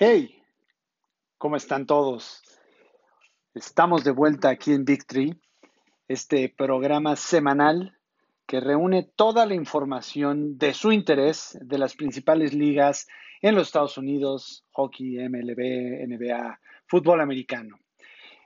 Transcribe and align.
Hey, 0.00 0.44
¿cómo 1.38 1.56
están 1.56 1.84
todos? 1.84 2.40
Estamos 3.52 4.04
de 4.04 4.12
vuelta 4.12 4.48
aquí 4.48 4.72
en 4.72 4.84
Victory, 4.84 5.34
este 6.06 6.54
programa 6.56 7.16
semanal 7.16 7.98
que 8.46 8.60
reúne 8.60 9.10
toda 9.16 9.44
la 9.44 9.56
información 9.56 10.56
de 10.56 10.72
su 10.72 10.92
interés 10.92 11.58
de 11.60 11.78
las 11.78 11.96
principales 11.96 12.54
ligas 12.54 13.08
en 13.42 13.56
los 13.56 13.66
Estados 13.66 13.98
Unidos, 13.98 14.64
hockey, 14.70 15.18
MLB, 15.28 16.06
NBA, 16.06 16.60
fútbol 16.86 17.20
americano. 17.20 17.80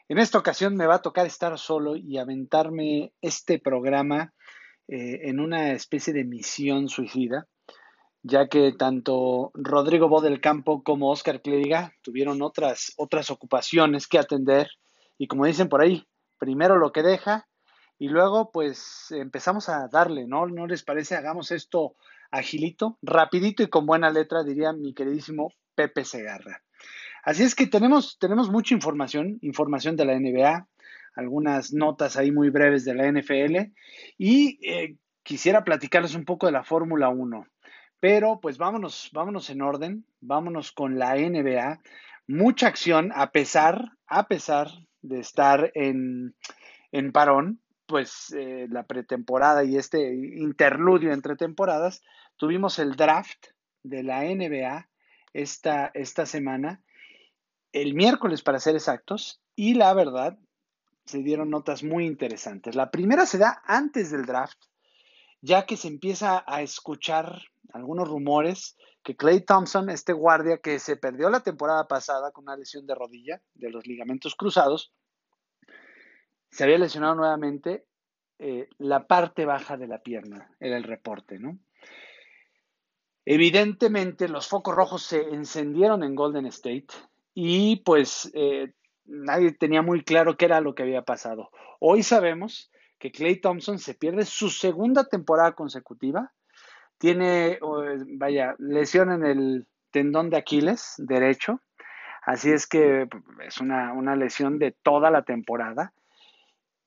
En 0.08 0.16
esta 0.16 0.38
ocasión 0.38 0.74
me 0.74 0.86
va 0.86 0.94
a 0.94 1.02
tocar 1.02 1.26
estar 1.26 1.58
solo 1.58 1.96
y 1.96 2.16
aventarme 2.16 3.12
este 3.20 3.58
programa 3.58 4.32
eh, 4.88 5.28
en 5.28 5.38
una 5.38 5.72
especie 5.72 6.14
de 6.14 6.24
misión 6.24 6.88
suicida 6.88 7.46
ya 8.22 8.48
que 8.48 8.72
tanto 8.72 9.50
Rodrigo 9.54 10.08
Bo 10.08 10.20
del 10.20 10.40
Campo 10.40 10.82
como 10.82 11.10
Oscar 11.10 11.42
Clériga 11.42 11.92
tuvieron 12.02 12.42
otras, 12.42 12.92
otras 12.96 13.30
ocupaciones 13.30 14.06
que 14.06 14.18
atender 14.18 14.68
y 15.18 15.26
como 15.26 15.46
dicen 15.46 15.68
por 15.68 15.82
ahí, 15.82 16.06
primero 16.38 16.78
lo 16.78 16.92
que 16.92 17.02
deja 17.02 17.48
y 17.98 18.08
luego 18.08 18.50
pues 18.52 19.10
empezamos 19.10 19.68
a 19.68 19.88
darle, 19.88 20.26
¿no? 20.26 20.46
¿No 20.46 20.66
les 20.66 20.82
parece? 20.82 21.16
Hagamos 21.16 21.50
esto 21.50 21.96
agilito, 22.30 22.98
rapidito 23.02 23.62
y 23.62 23.68
con 23.68 23.86
buena 23.86 24.10
letra, 24.10 24.42
diría 24.42 24.72
mi 24.72 24.94
queridísimo 24.94 25.52
Pepe 25.74 26.04
Segarra. 26.04 26.62
Así 27.24 27.44
es 27.44 27.54
que 27.54 27.66
tenemos, 27.66 28.18
tenemos 28.18 28.50
mucha 28.50 28.74
información, 28.74 29.38
información 29.42 29.96
de 29.96 30.04
la 30.04 30.18
NBA, 30.18 30.66
algunas 31.14 31.72
notas 31.72 32.16
ahí 32.16 32.32
muy 32.32 32.50
breves 32.50 32.84
de 32.84 32.94
la 32.94 33.06
NFL 33.10 33.72
y 34.18 34.58
eh, 34.68 34.96
quisiera 35.22 35.62
platicarles 35.62 36.14
un 36.14 36.24
poco 36.24 36.46
de 36.46 36.52
la 36.52 36.64
Fórmula 36.64 37.08
1. 37.10 37.46
Pero 38.02 38.40
pues 38.40 38.58
vámonos, 38.58 39.10
vámonos 39.12 39.48
en 39.48 39.62
orden, 39.62 40.04
vámonos 40.20 40.72
con 40.72 40.98
la 40.98 41.14
NBA. 41.14 41.80
Mucha 42.26 42.66
acción 42.66 43.12
a 43.14 43.30
pesar, 43.30 43.92
a 44.08 44.26
pesar 44.26 44.70
de 45.02 45.20
estar 45.20 45.70
en, 45.76 46.34
en 46.90 47.12
parón, 47.12 47.60
pues 47.86 48.34
eh, 48.36 48.66
la 48.68 48.88
pretemporada 48.88 49.62
y 49.62 49.76
este 49.76 50.16
interludio 50.16 51.12
entre 51.12 51.36
temporadas, 51.36 52.02
tuvimos 52.36 52.80
el 52.80 52.96
draft 52.96 53.46
de 53.84 54.02
la 54.02 54.24
NBA 54.24 54.90
esta, 55.32 55.92
esta 55.94 56.26
semana, 56.26 56.82
el 57.70 57.94
miércoles 57.94 58.42
para 58.42 58.58
ser 58.58 58.74
exactos, 58.74 59.40
y 59.54 59.74
la 59.74 59.94
verdad, 59.94 60.36
se 61.04 61.18
dieron 61.18 61.50
notas 61.50 61.84
muy 61.84 62.06
interesantes. 62.06 62.74
La 62.74 62.90
primera 62.90 63.26
se 63.26 63.38
da 63.38 63.62
antes 63.64 64.10
del 64.10 64.26
draft, 64.26 64.58
ya 65.42 65.66
que 65.66 65.76
se 65.76 65.88
empieza 65.88 66.42
a 66.46 66.62
escuchar 66.62 67.42
algunos 67.72 68.08
rumores 68.08 68.76
que 69.02 69.16
Clay 69.16 69.40
Thompson, 69.40 69.90
este 69.90 70.12
guardia 70.12 70.58
que 70.58 70.78
se 70.78 70.96
perdió 70.96 71.28
la 71.28 71.42
temporada 71.42 71.88
pasada 71.88 72.30
con 72.30 72.44
una 72.44 72.56
lesión 72.56 72.86
de 72.86 72.94
rodilla, 72.94 73.42
de 73.54 73.70
los 73.70 73.86
ligamentos 73.86 74.36
cruzados, 74.36 74.92
se 76.50 76.64
había 76.64 76.78
lesionado 76.78 77.16
nuevamente 77.16 77.84
eh, 78.38 78.68
la 78.78 79.06
parte 79.06 79.44
baja 79.44 79.76
de 79.76 79.88
la 79.88 79.98
pierna, 80.02 80.54
era 80.60 80.76
el 80.76 80.84
reporte, 80.84 81.38
¿no? 81.38 81.58
Evidentemente 83.24 84.28
los 84.28 84.48
focos 84.48 84.74
rojos 84.74 85.02
se 85.02 85.20
encendieron 85.20 86.02
en 86.02 86.14
Golden 86.14 86.46
State 86.46 86.88
y 87.34 87.76
pues 87.84 88.30
eh, 88.34 88.72
nadie 89.04 89.52
tenía 89.52 89.82
muy 89.82 90.02
claro 90.02 90.36
qué 90.36 90.46
era 90.46 90.60
lo 90.60 90.74
que 90.74 90.82
había 90.82 91.02
pasado. 91.02 91.50
Hoy 91.78 92.02
sabemos 92.02 92.71
que 93.02 93.10
Clay 93.10 93.40
Thompson 93.40 93.80
se 93.80 93.94
pierde 93.94 94.24
su 94.24 94.48
segunda 94.48 95.02
temporada 95.02 95.56
consecutiva 95.56 96.32
tiene, 96.98 97.58
vaya, 98.16 98.54
lesión 98.60 99.10
en 99.10 99.24
el 99.24 99.66
tendón 99.90 100.30
de 100.30 100.36
Aquiles 100.36 100.94
derecho. 100.98 101.60
Así 102.24 102.52
es 102.52 102.68
que 102.68 103.08
es 103.44 103.58
una, 103.60 104.14
lesión 104.14 104.60
de 104.60 104.70
toda 104.70 105.10
la 105.10 105.24
temporada. 105.24 105.92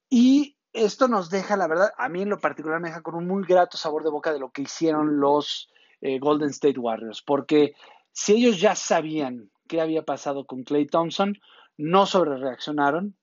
Y 0.09 0.55
esto 0.71 1.09
nos 1.09 1.29
deja, 1.29 1.57
la 1.57 1.67
verdad, 1.67 1.91
a 1.97 2.07
mí 2.07 2.21
en 2.21 2.29
lo 2.29 2.39
particular 2.39 2.79
me 2.79 2.87
deja 2.87 3.01
con 3.01 3.15
un 3.15 3.27
muy 3.27 3.43
grato 3.43 3.75
sabor 3.75 4.05
de 4.05 4.11
boca 4.11 4.31
de 4.31 4.39
lo 4.39 4.51
que 4.51 4.61
hicieron 4.61 5.19
los 5.19 5.69
eh, 5.99 6.17
Golden 6.19 6.51
State 6.51 6.79
Warriors. 6.79 7.21
Porque 7.23 7.73
si 8.13 8.35
ellos 8.35 8.61
ya 8.61 8.73
sabían 8.75 9.51
qué 9.67 9.81
había 9.81 10.03
pasado 10.03 10.45
con 10.45 10.63
Clay 10.63 10.87
Thompson, 10.87 11.37
no 11.75 12.05
sobre 12.05 12.37
reaccionaron, 12.37 13.17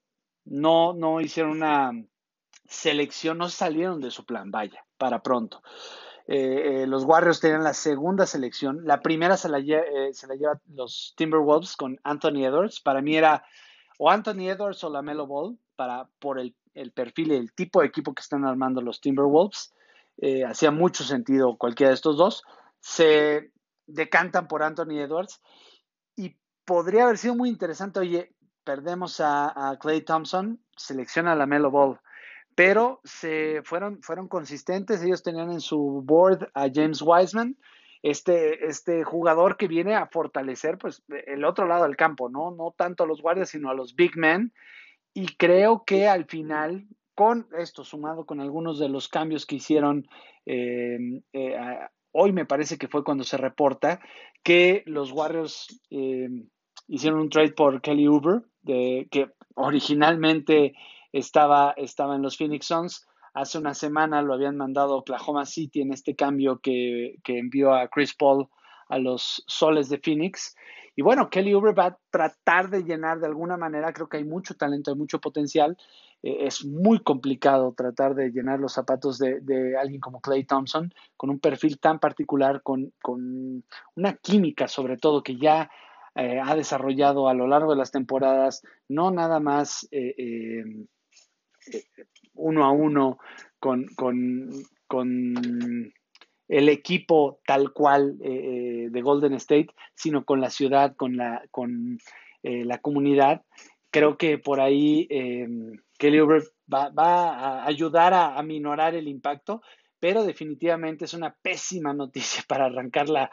no, 0.44 0.92
no 0.92 1.22
hicieron 1.22 1.52
una 1.52 1.92
selección, 2.72 3.38
no 3.38 3.48
salieron 3.48 4.00
de 4.00 4.10
su 4.10 4.24
plan, 4.24 4.50
vaya, 4.50 4.84
para 4.98 5.22
pronto. 5.22 5.62
Eh, 6.26 6.82
eh, 6.82 6.86
los 6.86 7.04
Warriors 7.04 7.40
tenían 7.40 7.64
la 7.64 7.74
segunda 7.74 8.26
selección. 8.26 8.84
La 8.84 9.00
primera 9.00 9.36
se 9.36 9.48
la, 9.48 9.58
eh, 9.58 10.12
se 10.12 10.26
la 10.26 10.34
lleva 10.34 10.60
los 10.68 11.14
Timberwolves 11.16 11.76
con 11.76 12.00
Anthony 12.04 12.44
Edwards. 12.44 12.80
Para 12.80 13.02
mí 13.02 13.16
era 13.16 13.44
o 13.98 14.10
Anthony 14.10 14.48
Edwards 14.48 14.82
o 14.84 14.90
la 14.90 15.02
Melo 15.02 15.26
Ball 15.26 15.58
para, 15.76 16.08
por 16.18 16.38
el, 16.38 16.54
perfil 16.94 17.32
y 17.32 17.36
el 17.36 17.52
tipo 17.52 17.80
de 17.80 17.86
equipo 17.86 18.14
que 18.14 18.22
están 18.22 18.44
armando 18.44 18.80
los 18.80 19.00
Timberwolves. 19.00 19.72
hacía 20.48 20.70
mucho 20.70 21.04
sentido 21.04 21.56
cualquiera 21.56 21.90
de 21.90 21.94
estos 21.94 22.16
dos. 22.16 22.44
Se 22.80 23.52
decantan 23.86 24.48
por 24.48 24.62
Anthony 24.62 25.00
Edwards 25.00 25.42
y 26.16 26.36
podría 26.64 27.04
haber 27.04 27.18
sido 27.18 27.34
muy 27.34 27.48
interesante. 27.48 28.00
Oye, 28.00 28.34
perdemos 28.64 29.20
a, 29.20 29.70
a 29.70 29.78
Clay 29.78 30.02
Thompson, 30.02 30.60
selecciona 30.76 31.32
a 31.32 31.36
la 31.36 31.46
Melo 31.46 31.70
Ball 31.70 32.00
pero 32.54 33.00
se 33.04 33.62
fueron, 33.64 34.02
fueron 34.02 34.28
consistentes. 34.28 35.02
Ellos 35.02 35.22
tenían 35.22 35.50
en 35.50 35.60
su 35.60 36.02
board 36.04 36.48
a 36.54 36.68
James 36.72 37.02
Wiseman, 37.02 37.56
este, 38.02 38.66
este 38.66 39.04
jugador 39.04 39.56
que 39.56 39.68
viene 39.68 39.94
a 39.94 40.06
fortalecer 40.06 40.78
pues, 40.78 41.02
el 41.26 41.44
otro 41.44 41.66
lado 41.66 41.84
del 41.84 41.96
campo, 41.96 42.28
¿no? 42.28 42.50
No 42.50 42.74
tanto 42.76 43.04
a 43.04 43.06
los 43.06 43.22
guardias, 43.22 43.50
sino 43.50 43.70
a 43.70 43.74
los 43.74 43.94
big 43.94 44.16
men. 44.16 44.52
Y 45.14 45.26
creo 45.36 45.84
que 45.84 46.08
al 46.08 46.24
final, 46.24 46.86
con 47.14 47.46
esto 47.58 47.84
sumado 47.84 48.24
con 48.26 48.40
algunos 48.40 48.78
de 48.78 48.88
los 48.88 49.08
cambios 49.08 49.46
que 49.46 49.56
hicieron, 49.56 50.08
eh, 50.46 50.98
eh, 51.32 51.78
hoy 52.12 52.32
me 52.32 52.46
parece 52.46 52.78
que 52.78 52.88
fue 52.88 53.04
cuando 53.04 53.24
se 53.24 53.36
reporta 53.36 54.00
que 54.42 54.82
los 54.86 55.12
Warriors 55.12 55.80
eh, 55.90 56.28
hicieron 56.88 57.20
un 57.20 57.30
trade 57.30 57.52
por 57.52 57.80
Kelly 57.80 58.08
Uber, 58.08 58.42
de, 58.62 59.06
que 59.10 59.30
originalmente 59.54 60.74
estaba, 61.12 61.72
estaba 61.76 62.16
en 62.16 62.22
los 62.22 62.36
Phoenix 62.36 62.66
Suns. 62.66 63.06
Hace 63.34 63.58
una 63.58 63.74
semana 63.74 64.22
lo 64.22 64.34
habían 64.34 64.56
mandado 64.56 64.96
Oklahoma 64.96 65.46
City 65.46 65.80
en 65.80 65.92
este 65.92 66.14
cambio 66.14 66.60
que, 66.60 67.18
envió 67.24 67.74
a 67.74 67.88
Chris 67.88 68.14
Paul 68.14 68.48
a 68.88 68.98
los 68.98 69.42
Soles 69.46 69.88
de 69.88 69.98
Phoenix. 69.98 70.54
Y 70.94 71.00
bueno, 71.00 71.30
Kelly 71.30 71.54
Oubre 71.54 71.72
va 71.72 71.86
a 71.86 71.98
tratar 72.10 72.68
de 72.68 72.82
llenar 72.82 73.20
de 73.20 73.26
alguna 73.26 73.56
manera, 73.56 73.94
creo 73.94 74.10
que 74.10 74.18
hay 74.18 74.24
mucho 74.24 74.54
talento, 74.54 74.90
hay 74.90 74.98
mucho 74.98 75.18
potencial. 75.18 75.78
Eh, 76.22 76.46
es 76.46 76.66
muy 76.66 77.02
complicado 77.02 77.72
tratar 77.74 78.14
de 78.14 78.30
llenar 78.30 78.60
los 78.60 78.74
zapatos 78.74 79.18
de, 79.18 79.76
alguien 79.80 80.00
como 80.02 80.20
Clay 80.20 80.44
Thompson, 80.44 80.92
con 81.16 81.30
un 81.30 81.38
perfil 81.38 81.78
tan 81.78 81.98
particular, 81.98 82.62
con, 82.62 82.92
con 83.00 83.64
una 83.96 84.12
química 84.16 84.68
sobre 84.68 84.98
todo 84.98 85.22
que 85.22 85.38
ya 85.38 85.70
eh, 86.14 86.38
ha 86.38 86.54
desarrollado 86.54 87.30
a 87.30 87.34
lo 87.34 87.46
largo 87.46 87.70
de 87.70 87.78
las 87.78 87.90
temporadas, 87.90 88.62
no 88.88 89.10
nada 89.10 89.40
más 89.40 89.88
eh, 89.90 90.74
uno 92.34 92.64
a 92.64 92.70
uno 92.70 93.18
con, 93.58 93.86
el 96.48 96.68
equipo 96.68 97.40
tal 97.46 97.72
cual 97.72 98.18
eh, 98.22 98.88
de 98.90 99.02
Golden 99.02 99.34
State, 99.34 99.68
sino 99.94 100.24
con 100.24 100.40
la 100.40 100.50
ciudad, 100.50 100.94
con 100.96 101.16
la, 101.16 101.42
con, 101.50 101.98
eh, 102.42 102.64
la 102.64 102.78
comunidad. 102.78 103.42
Creo 103.90 104.18
que 104.18 104.38
por 104.38 104.60
ahí 104.60 105.06
eh, 105.10 105.48
Kelly 105.98 106.18
Oubre 106.18 106.42
va, 106.72 106.90
a 106.98 107.66
ayudar 107.66 108.12
a, 108.12 108.38
a, 108.38 108.42
minorar 108.42 108.94
el 108.94 109.08
impacto, 109.08 109.62
pero 109.98 110.24
definitivamente 110.24 111.04
es 111.04 111.14
una 111.14 111.34
pésima 111.42 111.94
noticia 111.94 112.42
para 112.48 112.66
arrancar 112.66 113.08
la, 113.08 113.30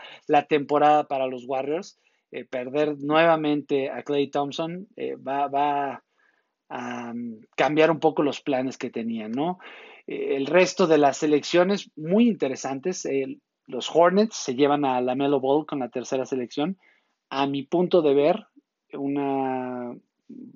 temporada 0.47 1.07
para 1.07 1.27
los 1.27 1.45
Warriors. 1.45 1.99
perder 2.49 2.97
nuevamente 2.99 3.89
a 3.89 4.03
Clay 4.03 4.29
Thompson 4.29 4.87
va, 5.27 5.47
va, 5.47 6.03
a 6.69 7.13
cambiar 7.55 7.91
un 7.91 7.99
poco 7.99 8.23
los 8.23 8.41
planes 8.41 8.77
que 8.77 8.89
tenían, 8.89 9.31
¿no? 9.31 9.59
El 10.07 10.45
resto 10.45 10.87
de 10.87 10.97
las 10.97 11.17
selecciones 11.17 11.91
muy 11.95 12.27
interesantes. 12.27 13.07
los 13.67 13.89
Hornets 13.93 14.35
se 14.35 14.55
llevan 14.55 14.85
a 14.85 15.01
la 15.01 15.15
Melo 15.15 15.39
Ball 15.39 15.65
con 15.65 15.79
la 15.79 15.89
tercera 15.89 16.25
selección. 16.25 16.77
A 17.29 17.45
mi 17.45 17.63
punto 17.63 18.01
de 18.01 18.13
ver, 18.13 18.47
una 18.93 19.93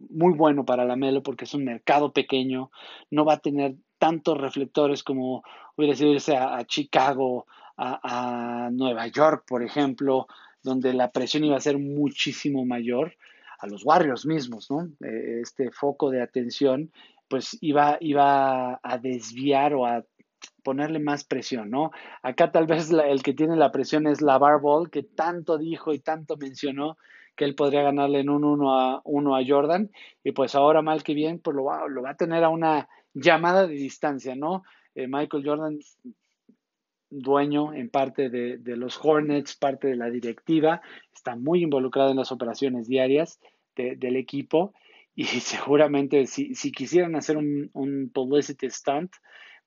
muy 0.09 0.33
bueno 0.33 0.65
para 0.65 0.85
la 0.85 0.95
Melo 0.95 1.23
porque 1.23 1.45
es 1.45 1.53
un 1.53 1.63
mercado 1.63 2.13
pequeño, 2.13 2.71
no 3.09 3.25
va 3.25 3.33
a 3.33 3.39
tener 3.39 3.75
tantos 3.97 4.37
reflectores 4.37 5.03
como 5.03 5.43
hubiera 5.75 5.95
sido 5.95 6.11
irse 6.11 6.35
a, 6.35 6.63
Chicago, 6.65 7.47
a, 7.77 8.69
Nueva 8.71 9.07
York, 9.07 9.45
por 9.47 9.63
ejemplo, 9.63 10.27
donde 10.61 10.93
la 10.93 11.11
presión 11.11 11.43
iba 11.43 11.57
a 11.57 11.61
ser 11.61 11.77
muchísimo 11.79 12.65
mayor 12.65 13.15
a 13.63 13.67
los 13.67 13.85
Warriors 13.85 14.25
mismos, 14.25 14.69
¿no? 14.69 14.89
Eh, 15.07 15.39
este 15.41 15.71
foco 15.71 16.11
de 16.11 16.21
atención, 16.21 16.91
pues 17.29 17.57
iba, 17.61 17.97
iba 18.01 18.77
a 18.83 18.97
desviar 18.97 19.73
o 19.73 19.85
a 19.85 20.03
ponerle 20.63 20.99
más 20.99 21.23
presión, 21.23 21.69
¿no? 21.69 21.91
Acá 22.21 22.51
tal 22.51 22.67
vez 22.67 22.91
el 22.91 23.23
que 23.23 23.33
tiene 23.33 23.55
la 23.55 23.71
presión 23.71 24.05
es 24.05 24.21
la 24.21 24.37
Ball, 24.37 24.89
que 24.89 25.03
tanto 25.03 25.57
dijo 25.57 25.93
y 25.93 25.99
tanto 25.99 26.35
mencionó 26.35 26.97
que 27.37 27.45
él 27.45 27.55
podría 27.55 27.83
ganarle 27.83 28.19
en 28.19 28.29
un 28.29 28.43
1 28.43 28.79
a, 28.79 29.01
1 29.05 29.35
a 29.35 29.39
Jordan. 29.47 29.89
Y 30.25 30.33
pues 30.33 30.55
ahora, 30.55 30.81
mal 30.81 31.01
que 31.01 31.13
bien, 31.13 31.39
pues 31.39 31.55
lo 31.55 31.63
va, 31.63 31.87
lo 31.87 32.01
va 32.01 32.11
a 32.11 32.17
tener 32.17 32.43
a 32.43 32.49
una 32.49 32.89
llamada 33.13 33.65
de 33.65 33.75
distancia, 33.75 34.35
¿no? 34.35 34.63
Eh, 34.93 35.07
Michael 35.07 35.45
Jordan, 35.45 35.79
dueño 37.09 37.73
en 37.73 37.89
parte 37.89 38.29
de, 38.29 38.59
los 38.75 38.99
Hornets, 39.01 39.55
parte 39.55 39.87
de 39.87 39.95
la 39.95 40.09
directiva, 40.09 40.81
está 41.13 41.35
muy 41.35 41.63
involucrado 41.63 42.11
en 42.11 42.17
las 42.17 42.31
operaciones 42.31 42.87
diarias 42.87 43.39
del 43.75 44.15
equipo 44.15 44.73
y 45.15 45.25
seguramente 45.25 46.25
si, 46.27 46.55
si 46.55 46.71
quisieran 46.71 47.15
hacer 47.15 47.37
un, 47.37 47.69
un, 47.73 48.09
publicity 48.13 48.69
stunt, 48.69 49.11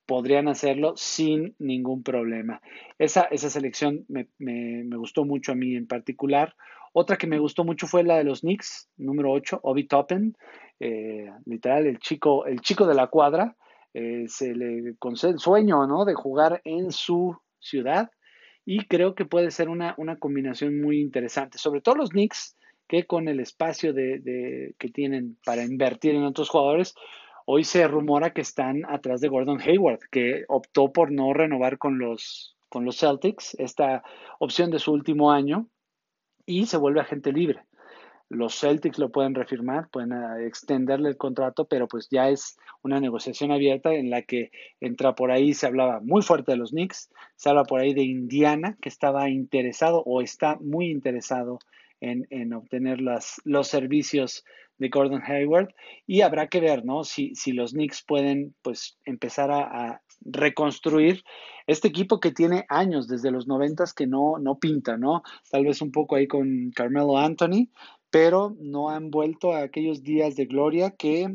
podrían 0.05 0.47
hacerlo 0.47 0.93
sin 0.95 1.55
ningún 1.59 2.03
problema. 2.03 2.61
Esa, 2.97 3.23
esa 3.23 3.49
selección 3.49 4.05
me, 4.07 4.29
me, 4.37 4.83
me, 4.83 4.97
gustó 4.97 5.25
mucho 5.25 5.51
a 5.51 5.55
mí 5.55 5.75
en 5.75 5.87
particular. 5.87 6.55
Otra 6.93 7.17
que 7.17 7.27
me 7.27 7.39
gustó 7.39 7.63
mucho 7.63 7.87
fue 7.87 8.03
la 8.03 8.17
de 8.17 8.23
los 8.23 8.41
Knicks, 8.41 8.89
número 8.97 9.31
8, 9.31 9.59
Obi 9.63 9.85
Toppen, 9.85 10.35
eh, 10.79 11.29
literal, 11.45 11.85
el 11.85 11.99
chico, 11.99 12.45
el 12.45 12.61
chico 12.61 12.85
de 12.87 12.95
la 12.95 13.07
cuadra. 13.07 13.55
Eh, 13.93 14.25
se 14.27 14.53
le 14.53 14.95
concede 14.97 15.31
el 15.31 15.39
sueño 15.39 15.87
¿no? 15.87 16.05
de 16.05 16.13
jugar 16.13 16.61
en 16.65 16.91
su 16.91 17.37
ciudad 17.59 18.11
y 18.65 18.85
creo 18.85 19.15
que 19.15 19.25
puede 19.25 19.49
ser 19.49 19.69
una, 19.69 19.95
una 19.97 20.17
combinación 20.17 20.81
muy 20.81 20.99
interesante, 20.99 21.57
sobre 21.57 21.81
todo 21.81 21.95
los 21.95 22.09
Knicks 22.09 22.57
que 22.87 23.05
con 23.05 23.27
el 23.27 23.39
espacio 23.39 23.93
de, 23.93 24.73
que 24.77 24.89
tienen 24.89 25.37
para 25.45 25.63
invertir 25.63 26.15
en 26.15 26.23
otros 26.23 26.49
jugadores, 26.49 26.95
hoy 27.45 27.63
se 27.63 27.87
rumora 27.87 28.33
que 28.33 28.41
están 28.41 28.83
atrás 28.87 29.21
de 29.21 29.27
Gordon 29.27 29.61
Hayward, 29.61 29.99
que 30.11 30.45
optó 30.47 30.91
por 30.91 31.11
no 31.11 31.33
renovar 31.33 31.77
con 31.77 31.99
los, 31.99 32.55
con 32.69 32.85
los 32.85 32.97
Celtics, 32.97 33.55
esta 33.59 34.03
opción 34.39 34.71
de 34.71 34.79
su 34.79 34.91
último 34.91 35.31
año, 35.31 35.67
y 36.45 36.65
se 36.65 36.77
vuelve 36.77 37.01
agente 37.01 37.31
libre. 37.31 37.63
Los 38.29 38.59
Celtics 38.59 38.99
lo 38.99 39.09
pueden 39.09 39.35
refirmar, 39.35 39.87
pueden 39.89 40.11
ah, 40.11 40.41
extenderle 40.41 41.07
el 41.09 41.17
contrato, 41.17 41.65
pero 41.65 41.87
pues 41.87 42.09
ya 42.09 42.29
es 42.29 42.57
una 42.81 42.99
negociación 42.99 43.51
abierta 43.51 43.93
en 43.93 44.09
la 44.09 44.21
que 44.21 44.51
entra 44.81 45.15
por 45.15 45.31
ahí, 45.31 45.53
se 45.53 45.65
hablaba 45.65 46.01
muy 46.01 46.21
fuerte 46.21 46.51
de 46.51 46.57
los 46.57 46.71
Knicks, 46.71 47.09
se 47.35 47.49
habla 47.49 47.63
por 47.63 47.79
ahí 47.79 47.93
de 47.93 48.03
Indiana, 48.03 48.77
que 48.81 48.89
estaba 48.89 49.29
interesado 49.29 50.03
o 50.05 50.21
está 50.21 50.57
muy 50.59 50.89
interesado 50.89 51.59
en, 52.01 52.53
obtener 52.53 52.99
los 53.01 53.67
servicios 53.67 54.43
de 54.77 54.89
Gordon 54.89 55.21
Hayward 55.25 55.73
y 56.05 56.21
habrá 56.21 56.47
que 56.47 56.59
ver, 56.59 56.85
¿no? 56.85 57.03
Si, 57.03 57.33
si 57.35 57.51
los 57.51 57.71
Knicks 57.71 58.03
pueden, 58.03 58.55
pues, 58.61 58.97
empezar 59.05 59.51
a, 59.51 60.01
reconstruir 60.21 61.23
este 61.67 61.87
equipo 61.87 62.19
que 62.19 62.31
tiene 62.31 62.65
años, 62.69 63.07
desde 63.07 63.29
los 63.29 63.45
noventas, 63.47 63.93
que 63.93 64.07
no, 64.07 64.39
no 64.39 64.57
pinta, 64.57 64.97
¿no? 64.97 65.21
Tal 65.51 65.65
vez 65.65 65.79
un 65.79 65.91
poco 65.91 66.15
ahí 66.15 66.27
con 66.27 66.71
Carmelo 66.71 67.19
Anthony, 67.19 67.69
pero 68.09 68.55
no 68.59 68.89
han 68.89 69.11
vuelto 69.11 69.53
a 69.53 69.61
aquellos 69.61 70.01
días 70.01 70.35
de 70.35 70.45
gloria 70.45 70.89
que 70.89 71.27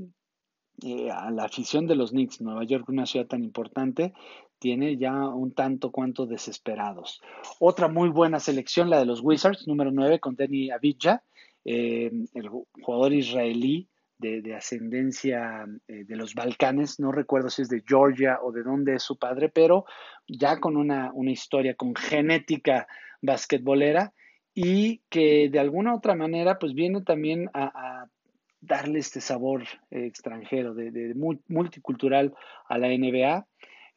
eh, 0.82 1.10
a 1.12 1.30
la 1.30 1.44
afición 1.44 1.86
de 1.86 1.94
los 1.94 2.10
Knicks, 2.10 2.40
Nueva 2.40 2.64
York, 2.64 2.88
una 2.88 3.06
ciudad 3.06 3.26
tan 3.26 3.44
importante, 3.44 4.14
tiene 4.62 4.96
ya 4.96 5.12
un 5.12 5.52
tanto 5.52 5.90
cuanto 5.90 6.24
desesperados. 6.24 7.20
Otra 7.58 7.88
muy 7.88 8.10
buena 8.10 8.38
selección, 8.38 8.90
la 8.90 9.00
de 9.00 9.06
los 9.06 9.20
Wizards, 9.20 9.66
número 9.66 9.90
9, 9.90 10.20
con 10.20 10.36
Denny 10.36 10.70
Avija, 10.70 11.24
eh, 11.64 12.12
el 12.32 12.48
jugador 12.48 13.12
israelí 13.12 13.88
de, 14.18 14.54
ascendencia 14.54 15.66
eh, 15.88 16.04
de 16.04 16.14
los 16.14 16.36
Balcanes, 16.36 17.00
no 17.00 17.10
recuerdo 17.10 17.50
si 17.50 17.62
es 17.62 17.68
de 17.68 17.82
Georgia 17.84 18.38
o 18.40 18.52
de 18.52 18.62
dónde 18.62 18.94
es 18.94 19.02
su 19.02 19.18
padre, 19.18 19.48
pero 19.48 19.84
ya 20.28 20.60
con 20.60 20.76
una, 20.76 21.10
historia, 21.26 21.74
con 21.74 21.96
genética 21.96 22.86
basquetbolera 23.20 24.12
y 24.54 24.98
que 25.08 25.48
de 25.50 25.58
alguna 25.58 25.92
otra 25.92 26.14
manera 26.14 26.60
pues 26.60 26.72
viene 26.72 27.02
también 27.02 27.50
a, 27.52 28.06
darle 28.60 29.00
este 29.00 29.20
sabor 29.20 29.64
eh, 29.90 30.06
extranjero, 30.06 30.72
de, 30.72 31.14
multicultural 31.48 32.32
a 32.68 32.78
la 32.78 32.86
NBA. 32.86 33.44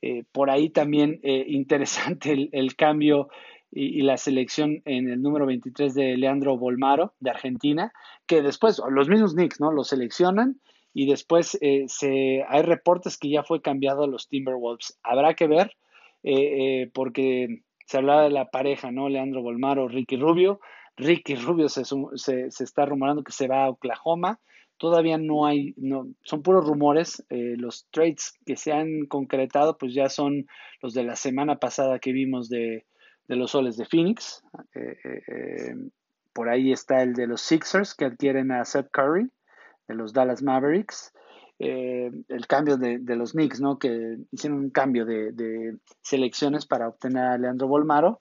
Eh, 0.08 0.24
por 0.32 0.52
ahí 0.52 0.70
también 0.70 1.20
eh, 1.24 1.46
interesante 1.48 2.50
el, 2.52 2.76
cambio 2.76 3.28
y, 3.72 4.04
la 4.04 4.18
selección 4.18 4.84
en 4.86 5.10
el 5.10 5.20
número 5.20 5.48
23 5.48 5.96
de 5.96 6.16
Leandro 6.16 6.60
Bolmaro, 6.60 7.16
de 7.20 7.32
Argentina, 7.32 7.92
que 8.28 8.44
después, 8.44 8.80
los 8.92 9.10
mismos 9.10 9.34
Knicks, 9.34 9.60
¿no? 9.60 9.72
Lo 9.72 9.84
seleccionan 9.84 10.62
y 10.94 11.08
después 11.08 11.58
eh, 11.60 11.86
se, 11.88 12.44
hay 12.48 12.62
reportes 12.62 13.18
que 13.18 13.32
ya 13.32 13.42
fue 13.42 13.64
cambiado 13.64 14.04
a 14.04 14.08
los 14.08 14.30
Timberwolves. 14.30 14.96
Habrá 15.02 15.34
que 15.34 15.48
ver, 15.48 15.72
porque 16.94 17.64
se 17.88 17.98
hablaba 17.98 18.26
de 18.26 18.30
la 18.30 18.52
pareja, 18.52 18.92
¿no? 18.92 19.10
Leandro 19.10 19.42
Bolmaro, 19.42 19.88
Ricky 19.88 20.18
Rubio. 20.18 20.60
Ricky 20.98 21.34
Rubio 21.34 21.68
se, 21.68 21.82
se, 21.84 22.52
se 22.52 22.64
está 22.64 22.86
rumorando 22.86 23.24
que 23.24 23.32
se 23.32 23.48
va 23.48 23.66
a 23.66 23.70
Oklahoma. 23.70 24.40
Todavía 24.78 25.18
no 25.18 25.46
hay, 25.46 25.74
no, 25.78 26.08
son 26.24 26.42
puros 26.42 26.66
rumores. 26.66 27.26
Eh, 27.30 27.56
los 27.58 27.88
trades 27.92 28.34
que 28.46 28.58
se 28.58 28.74
han 28.74 29.06
concretado, 29.08 29.78
pues 29.78 29.94
ya 29.94 30.10
son 30.10 30.48
los 30.82 30.94
de 30.94 31.04
la 31.04 31.16
semana 31.16 31.58
pasada 31.58 32.00
que 32.00 32.12
vimos 32.12 32.50
de, 32.50 32.86
los 33.28 33.52
soles 33.52 33.78
de 33.78 33.86
Phoenix. 33.86 34.44
Eh, 34.74 34.98
eh, 35.04 35.76
por 36.34 36.50
ahí 36.50 36.72
está 36.72 37.02
el 37.02 37.14
de 37.14 37.28
los 37.28 37.42
Sixers 37.42 37.96
que 37.96 38.06
adquieren 38.06 38.52
a 38.52 38.66
Seth 38.66 38.90
Curry, 38.92 39.30
de 39.88 39.96
los 39.96 40.12
Dallas 40.12 40.44
Mavericks. 40.44 41.14
el 41.58 42.48
cambio 42.48 42.76
de, 42.76 43.00
los 43.16 43.32
Knicks, 43.32 43.62
¿no? 43.62 43.80
Que 43.80 44.18
hicieron 44.32 44.60
un 44.60 44.70
cambio 44.72 45.06
de, 45.06 45.32
de 45.32 45.78
selecciones 46.02 46.66
para 46.66 46.90
obtener 46.90 47.24
a 47.24 47.38
Leandro 47.38 47.68
Bolmaro. 47.70 48.20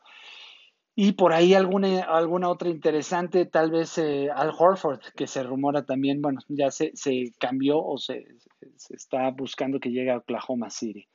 Y 0.96 1.12
por 1.12 1.32
ahí 1.32 1.55
alguna, 1.55 2.02
alguna 2.02 2.49
otra 2.49 2.69
interesante, 2.69 3.46
tal 3.46 3.70
vez 3.73 3.99
eh, 3.99 4.29
Al 4.32 4.52
Horford, 4.56 5.00
que 5.17 5.26
se 5.26 5.43
rumora 5.43 5.85
también, 5.85 6.23
bueno, 6.23 6.41
ya 6.49 6.70
se, 6.70 6.93
se 6.94 7.32
cambió 7.38 7.85
o 7.85 7.99
se, 7.99 8.26
se, 8.76 8.94
está 8.94 9.31
buscando 9.32 9.81
que 9.81 9.91
llegue 9.91 10.12
a 10.12 10.19
Oklahoma 10.19 10.70
City. 10.70 11.08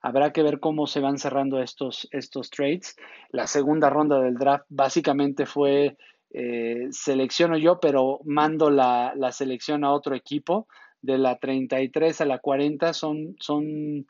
Habrá 0.00 0.32
que 0.32 0.42
ver 0.42 0.58
cómo 0.58 0.86
se 0.86 1.00
van 1.00 1.18
cerrando 1.18 1.60
estos, 1.60 2.08
estos 2.12 2.48
trades. 2.48 2.96
La 3.30 3.46
segunda 3.46 3.90
ronda 3.90 4.20
del 4.20 4.36
draft 4.36 4.64
básicamente 4.70 5.44
fue 5.44 5.98
eh, 6.30 6.88
selecciono 6.90 7.58
yo, 7.58 7.78
pero 7.78 8.20
mando 8.24 8.70
la, 8.70 9.12
la, 9.16 9.32
selección 9.32 9.84
a 9.84 9.92
otro 9.92 10.14
equipo. 10.14 10.66
De 11.02 11.18
la 11.18 11.38
33 11.38 12.20
a 12.22 12.24
la 12.24 12.38
40 12.38 12.94
son, 12.94 13.36
son 13.38 14.06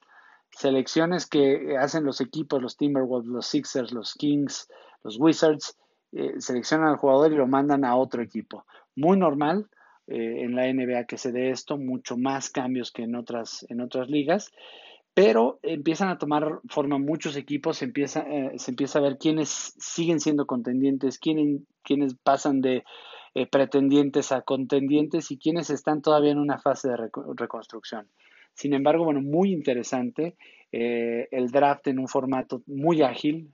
selecciones 0.51 1.27
que 1.27 1.77
hacen 1.79 2.05
los 2.05 2.21
equipos, 2.21 2.63
los 2.63 2.77
Timberwolves, 2.77 3.29
los 3.29 3.47
Sixers, 3.47 3.93
los 3.93 4.15
Kings, 4.15 4.69
los 5.03 5.19
Wizards 5.19 5.77
eh, 6.13 6.41
seleccionan 6.41 6.89
al 6.89 6.97
jugador 6.97 7.33
y 7.33 7.37
lo 7.37 7.47
mandan 7.47 7.85
a 7.85 7.97
otro 7.97 8.23
equipo. 8.23 8.65
Muy 8.95 9.19
normal 9.19 9.69
eh, 10.07 10.45
en 10.45 10.55
la 10.55 10.73
NBA 10.73 11.05
que 11.05 11.19
se 11.19 11.31
dé 11.31 11.51
esto, 11.51 11.77
mucho 11.77 12.17
más 12.17 12.49
cambios 12.49 12.91
que 12.91 13.03
en 13.03 13.17
otras, 13.17 13.67
en 13.69 13.83
otras 13.83 14.09
ligas, 14.09 14.51
pero 15.13 15.59
empiezan 15.63 16.09
a 16.09 16.17
tomar 16.17 16.61
forma 16.69 16.99
muchos 16.99 17.37
equipos, 17.37 17.79
se 17.79 17.87
empieza, 17.87 18.21
eh, 18.21 18.53
se 18.57 18.71
empieza 18.71 18.99
a 18.99 19.03
ver 19.03 19.19
quiénes 19.19 19.75
siguen 19.79 20.21
siendo 20.21 20.47
contendientes, 20.47 21.19
quiénes, 21.19 22.15
pasan 22.23 22.61
de 22.61 22.85
pretendientes 23.51 24.33
a 24.33 24.41
contendientes 24.41 25.31
y 25.31 25.37
quiénes 25.39 25.69
están 25.69 26.01
todavía 26.01 26.31
en 26.31 26.39
una 26.39 26.59
fase 26.59 26.89
de 26.89 26.97
reconstrucción. 27.37 28.09
Sin 28.55 28.73
embargo, 28.73 29.05
bueno, 29.05 29.21
muy 29.21 29.53
interesante. 29.53 30.37
el 30.73 31.51
draft 31.51 31.87
en 31.89 31.99
un 31.99 32.09
formato 32.09 32.63
muy 32.67 33.03
ágil, 33.03 33.53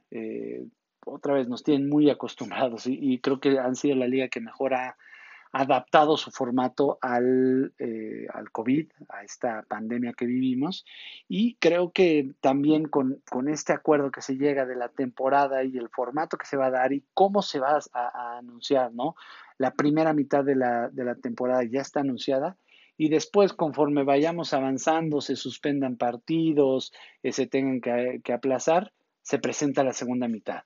otra 1.04 1.34
vez 1.34 1.48
nos 1.48 1.62
tienen 1.62 1.88
muy 1.88 2.10
acostumbrados 2.10 2.86
y, 2.86 3.18
creo 3.18 3.40
que 3.40 3.58
han 3.58 3.76
sido 3.76 3.96
la 3.96 4.06
liga 4.06 4.28
que 4.28 4.40
mejor 4.40 4.74
ha 4.74 4.96
adaptado 5.52 6.16
su 6.16 6.30
formato 6.30 6.98
al, 7.02 7.74
eh, 7.78 8.26
al 8.32 8.50
COVID, 8.50 8.90
a 9.10 9.22
esta 9.22 9.62
pandemia 9.68 10.14
que 10.14 10.24
vivimos. 10.24 10.86
Y 11.28 11.56
creo 11.56 11.92
que 11.92 12.30
también 12.40 12.88
con, 12.88 13.20
este 13.48 13.74
acuerdo 13.74 14.10
que 14.10 14.22
se 14.22 14.38
llega 14.38 14.64
de 14.64 14.76
la 14.76 14.88
temporada 14.88 15.62
y 15.62 15.76
el 15.76 15.90
formato 15.90 16.38
que 16.38 16.46
se 16.46 16.56
va 16.56 16.66
a 16.66 16.70
dar 16.70 16.92
y 16.94 17.04
cómo 17.12 17.42
se 17.42 17.60
va 17.60 17.78
a, 17.92 18.38
anunciar, 18.38 18.94
¿no? 18.94 19.14
La 19.58 19.72
primera 19.72 20.14
mitad 20.14 20.42
de 20.42 20.56
la, 20.56 20.88
de 20.88 21.04
la 21.04 21.14
temporada 21.16 21.62
ya 21.64 21.82
está 21.82 22.00
anunciada 22.00 22.56
y 22.96 23.10
después 23.10 23.52
conforme 23.52 24.04
vayamos 24.04 24.54
avanzando, 24.54 25.20
se 25.20 25.36
suspendan 25.36 25.96
partidos, 25.96 26.92
eh, 27.22 27.32
se 27.32 27.46
tengan 27.46 27.80
que 27.80 28.32
aplazar, 28.32 28.92
se 29.20 29.38
presenta 29.38 29.84
la 29.84 29.92
segunda 29.92 30.28
mitad. 30.28 30.62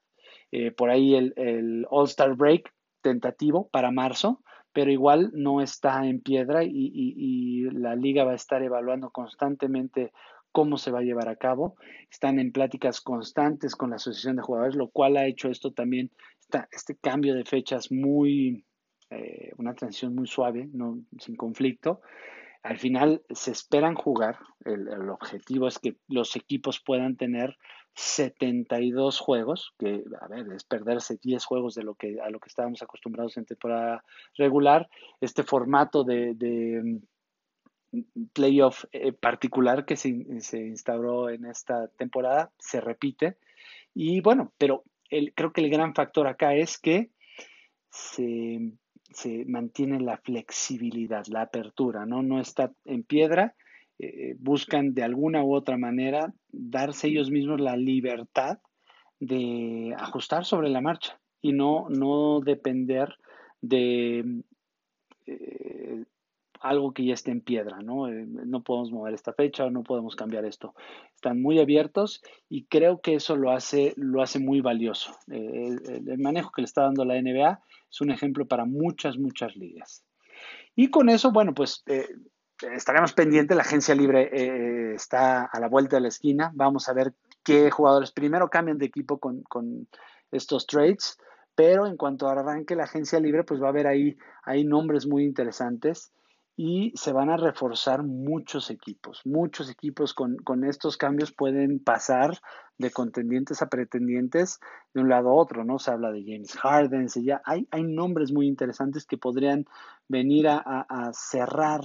Eh, 0.52 0.70
por 0.70 0.90
ahí 0.90 1.14
el, 1.14 1.86
All-Star 1.90 2.36
Break 2.36 2.72
tentativo 3.02 3.68
para 3.68 3.90
marzo, 3.90 4.42
pero 4.72 4.90
igual 4.90 5.30
no 5.34 5.60
está 5.60 6.06
en 6.06 6.20
piedra 6.20 6.62
y, 6.64 7.64
la 7.72 7.96
liga 7.96 8.24
va 8.24 8.32
a 8.32 8.36
estar 8.36 8.62
evaluando 8.62 9.10
constantemente 9.10 10.12
cómo 10.52 10.76
se 10.78 10.90
va 10.90 11.00
a 11.00 11.02
llevar 11.02 11.28
a 11.28 11.36
cabo. 11.36 11.76
Están 12.10 12.38
en 12.38 12.52
pláticas 12.52 13.00
constantes 13.00 13.74
con 13.74 13.90
la 13.90 13.96
Asociación 13.96 14.36
de 14.36 14.42
Jugadores, 14.42 14.76
lo 14.76 14.88
cual 14.88 15.16
ha 15.16 15.26
hecho 15.26 15.48
esto 15.50 15.72
también, 15.72 16.10
este 16.70 16.96
cambio 16.96 17.34
de 17.34 17.44
fechas 17.44 17.90
muy, 17.90 18.64
eh, 19.10 19.50
una 19.58 19.74
transición 19.74 20.14
muy 20.14 20.26
suave, 20.26 20.68
no, 20.72 20.98
sin 21.18 21.36
conflicto. 21.36 22.00
al 22.62 22.78
final 22.78 23.22
se 23.30 23.52
esperan 23.52 23.94
jugar, 23.94 24.38
el, 24.64 24.88
el, 24.88 25.08
objetivo 25.10 25.68
es 25.68 25.78
que 25.78 25.96
los 26.08 26.34
equipos 26.34 26.80
puedan 26.80 27.16
tener 27.16 27.56
72 27.96 29.18
juegos, 29.20 29.72
que 29.78 30.04
a 30.20 30.28
ver, 30.28 30.52
es 30.52 30.64
perderse 30.64 31.18
10 31.20 31.42
juegos 31.44 31.74
de 31.74 31.82
lo 31.82 31.94
que, 31.94 32.20
a 32.20 32.28
lo 32.28 32.38
que 32.40 32.48
estábamos 32.48 32.82
acostumbrados 32.82 33.38
en 33.38 33.46
temporada 33.46 34.04
regular. 34.36 34.88
Este 35.22 35.42
formato 35.42 36.04
de, 36.04 36.34
de 36.34 37.00
mm, 37.92 38.02
playoff 38.34 38.84
eh, 38.92 39.12
particular 39.12 39.86
que 39.86 39.96
se, 39.96 40.40
se, 40.40 40.58
instauró 40.58 41.30
en 41.30 41.46
esta 41.46 41.88
temporada 41.88 42.52
se 42.58 42.82
repite. 42.82 43.38
Y 43.94 44.20
bueno, 44.20 44.52
pero 44.58 44.84
el, 45.08 45.32
creo 45.32 45.54
que 45.54 45.62
el 45.62 45.70
gran 45.70 45.94
factor 45.94 46.26
acá 46.26 46.54
es 46.54 46.76
que 46.76 47.10
se, 47.88 48.72
se 49.10 49.46
mantiene 49.46 50.00
la 50.00 50.18
flexibilidad, 50.18 51.24
la 51.28 51.42
apertura, 51.42 52.04
¿no? 52.04 52.22
No 52.22 52.40
está 52.40 52.74
en 52.84 53.04
piedra 53.04 53.54
eh, 53.98 54.36
buscan 54.38 54.92
de 54.92 55.02
alguna 55.02 55.42
u 55.42 55.54
otra 55.54 55.78
manera 55.78 56.34
darse 56.50 57.08
ellos 57.08 57.30
mismos 57.30 57.60
la 57.60 57.76
libertad 57.76 58.58
de 59.20 59.94
ajustar 59.98 60.44
sobre 60.44 60.68
la 60.68 60.82
marcha 60.82 61.18
y 61.40 61.52
no, 61.52 61.88
no 61.88 62.40
depender 62.40 63.16
de 63.62 64.42
eh, 65.24 66.04
algo 66.60 66.92
que 66.92 67.06
ya 67.06 67.14
esté 67.14 67.30
en 67.30 67.40
piedra, 67.40 67.78
¿no? 67.80 68.08
Eh, 68.08 68.26
no 68.26 68.62
podemos 68.62 68.90
mover 68.90 69.14
esta 69.14 69.32
fecha 69.32 69.64
o 69.64 69.70
no 69.70 69.82
podemos 69.82 70.14
cambiar 70.14 70.44
esto. 70.44 70.74
Están 71.14 71.40
muy 71.40 71.58
abiertos 71.58 72.22
y 72.50 72.66
creo 72.66 73.00
que 73.00 73.14
eso 73.14 73.34
lo 73.34 73.50
hace, 73.50 73.94
lo 73.96 74.20
hace 74.20 74.38
muy 74.38 74.60
valioso. 74.60 75.16
el, 75.28 75.80
el, 76.06 76.18
manejo 76.18 76.50
que 76.52 76.60
le 76.60 76.66
está 76.66 76.82
dando 76.82 77.06
la 77.06 77.20
NBA 77.20 77.62
es 77.90 78.00
un 78.02 78.10
ejemplo 78.10 78.46
para 78.46 78.66
muchas, 78.66 79.16
muchas 79.16 79.56
ligas. 79.56 80.04
Y 80.74 80.88
con 80.88 81.08
eso, 81.08 81.32
bueno, 81.32 81.54
pues 81.54 81.82
estaremos 82.62 83.12
pendientes, 83.12 83.56
la 83.56 83.62
agencia 83.62 83.94
libre 83.94 84.30
eh, 84.32 84.94
está 84.94 85.44
a 85.44 85.60
la 85.60 85.68
vuelta 85.68 85.96
de 85.96 86.02
la 86.02 86.08
esquina, 86.08 86.50
vamos 86.54 86.88
a 86.88 86.92
ver 86.92 87.14
qué 87.42 87.70
jugadores 87.70 88.12
primero 88.12 88.48
cambian 88.48 88.78
de 88.78 88.86
equipo 88.86 89.18
con, 89.18 89.42
con, 89.42 89.88
estos 90.32 90.66
trades, 90.66 91.18
pero 91.54 91.86
en 91.86 91.96
cuanto 91.96 92.28
arranque 92.28 92.74
la 92.74 92.84
agencia 92.84 93.20
libre, 93.20 93.44
pues 93.44 93.62
va 93.62 93.66
a 93.66 93.70
haber 93.70 93.86
ahí, 93.86 94.18
hay 94.42 94.64
nombres 94.64 95.06
muy 95.06 95.24
interesantes 95.24 96.12
y 96.56 96.92
se 96.96 97.12
van 97.12 97.30
a 97.30 97.36
reforzar 97.36 98.02
muchos 98.02 98.70
equipos, 98.70 99.20
muchos 99.24 99.70
equipos 99.70 100.14
con, 100.14 100.36
con 100.38 100.64
estos 100.64 100.96
cambios 100.96 101.32
pueden 101.32 101.78
pasar 101.78 102.38
de 102.76 102.90
contendientes 102.90 103.62
a 103.62 103.68
pretendientes 103.68 104.58
de 104.94 105.02
un 105.02 105.08
lado 105.08 105.28
a 105.28 105.34
otro, 105.34 105.64
¿no? 105.64 105.78
Se 105.78 105.92
habla 105.92 106.10
de 106.10 106.24
James 106.24 106.56
Harden, 106.56 107.08
ya 107.08 107.40
hay, 107.44 107.68
hay 107.70 107.84
nombres 107.84 108.32
muy 108.32 108.48
interesantes 108.48 109.06
que 109.06 109.16
podrían 109.16 109.66
venir 110.08 110.48
a, 110.48 110.58
a 110.58 111.12
cerrar 111.12 111.82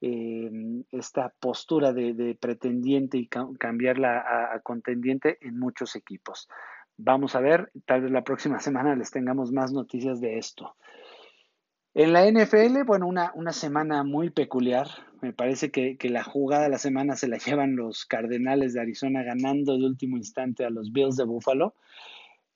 eh, 0.00 0.50
esta 0.92 1.32
postura 1.40 1.92
de, 1.92 2.36
pretendiente 2.40 3.18
y 3.18 3.26
cambiarla 3.26 4.52
a, 4.54 4.60
contendiente 4.60 5.38
en 5.40 5.58
muchos 5.58 5.96
equipos. 5.96 6.48
Vamos 6.96 7.34
a 7.34 7.40
ver, 7.40 7.72
tal 7.84 8.02
vez 8.02 8.12
la 8.12 8.22
próxima 8.22 8.60
semana 8.60 8.94
les 8.94 9.10
tengamos 9.10 9.50
más 9.50 9.72
noticias 9.72 10.20
de 10.20 10.38
esto. 10.38 10.76
En 11.94 12.12
la 12.12 12.30
NFL, 12.30 12.84
bueno, 12.86 13.08
una, 13.08 13.32
una 13.34 13.52
semana 13.52 14.04
muy 14.04 14.30
peculiar. 14.30 14.86
Me 15.20 15.32
parece 15.32 15.72
que, 15.72 15.96
la 16.08 16.22
jugada 16.22 16.64
de 16.64 16.68
la 16.68 16.78
semana 16.78 17.16
se 17.16 17.26
la 17.26 17.38
llevan 17.44 17.74
los 17.74 18.04
Cardenales 18.04 18.74
de 18.74 18.80
Arizona 18.80 19.24
ganando 19.24 19.76
de 19.76 19.86
último 19.86 20.16
instante 20.16 20.64
a 20.64 20.70
los 20.70 20.92
Bills 20.92 21.16
de 21.16 21.24
Buffalo. 21.24 21.74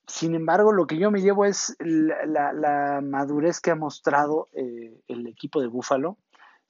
Sin 0.07 0.33
embargo, 0.35 0.71
lo 0.71 0.87
que 0.87 0.97
yo 0.97 1.11
me 1.11 1.21
llevo 1.21 1.45
es 1.45 1.75
la 1.79 3.01
madurez 3.01 3.59
que 3.59 3.71
ha 3.71 3.75
mostrado 3.75 4.49
eh, 4.53 4.97
el 5.07 5.27
equipo 5.27 5.61
de 5.61 5.67
Buffalo 5.67 6.17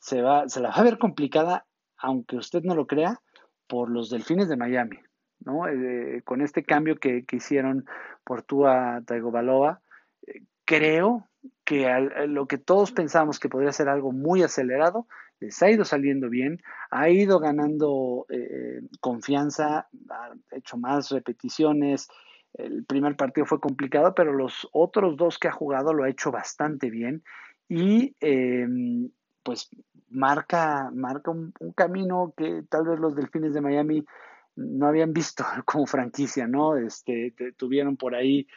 se, 0.03 0.22
va, 0.22 0.50
se 0.50 0.60
la 0.60 0.69
va 0.69 0.75
a 0.75 0.83
ver 0.83 0.98
complicada, 0.98 1.65
aunque 1.98 2.36
usted 2.36 2.62
no 2.63 2.75
lo 2.75 2.88
crea, 2.88 3.22
por 3.67 3.89
los 3.89 4.10
Delfines 4.10 4.50
de 4.50 4.57
Miami, 4.57 4.98
¿no? 5.39 5.67
Eh, 5.67 6.22
con 6.25 6.41
este 6.41 6.63
cambio 6.63 6.98
que, 6.98 7.25
que, 7.25 7.38
hicieron 7.38 7.86
por 8.25 8.43
Tua 8.43 9.01
Tagovailoa, 9.05 9.81
eh, 10.27 10.41
creo 10.65 11.29
que 11.63 11.88
lo 12.27 12.48
que 12.48 12.57
todos 12.57 12.91
pensamos 12.91 13.39
que 13.39 13.48
podría 13.48 13.72
ser 13.72 13.88
algo 13.88 14.12
muy 14.12 14.43
acelerado, 14.43 15.07
les 15.39 15.62
ha 15.63 15.72
ido 15.72 15.86
saliendo 15.86 16.29
bien, 16.29 16.62
ha 16.91 17.10
ido 17.10 17.39
ganando 17.39 18.25
eh, 18.29 18.81
confianza, 19.00 19.88
ha 20.10 20.31
hecho 20.51 20.77
más 20.77 21.12
repeticiones. 21.12 22.10
El 22.53 22.83
primer 22.86 23.15
partido 23.15 23.45
fue 23.45 23.62
complicado, 23.62 24.13
pero 24.13 24.33
los 24.33 24.67
otros 24.74 25.15
dos 25.15 25.39
que 25.39 25.48
ha 25.48 25.53
jugado 25.53 25.93
lo 25.93 26.03
ha 26.03 26.10
hecho 26.10 26.29
bastante 26.29 26.89
bien. 26.89 27.24
Y 27.69 28.15
eh, 28.19 28.67
pues 29.43 29.69
marca, 30.09 30.91
marca 30.93 31.31
un, 31.31 31.53
camino 31.75 32.33
que 32.35 32.63
tal 32.69 32.85
vez 32.85 33.00
los 33.00 33.15
delfines 33.15 33.53
de 33.53 33.62
Miami 33.62 34.05
no 34.55 34.88
habían 34.88 35.13
visto 35.13 35.43
como 35.65 35.85
franquicia, 35.85 36.47
¿no? 36.47 36.77
Este, 36.77 37.33
tuvieron 37.57 37.97
por 37.97 38.15
ahí 38.15 38.47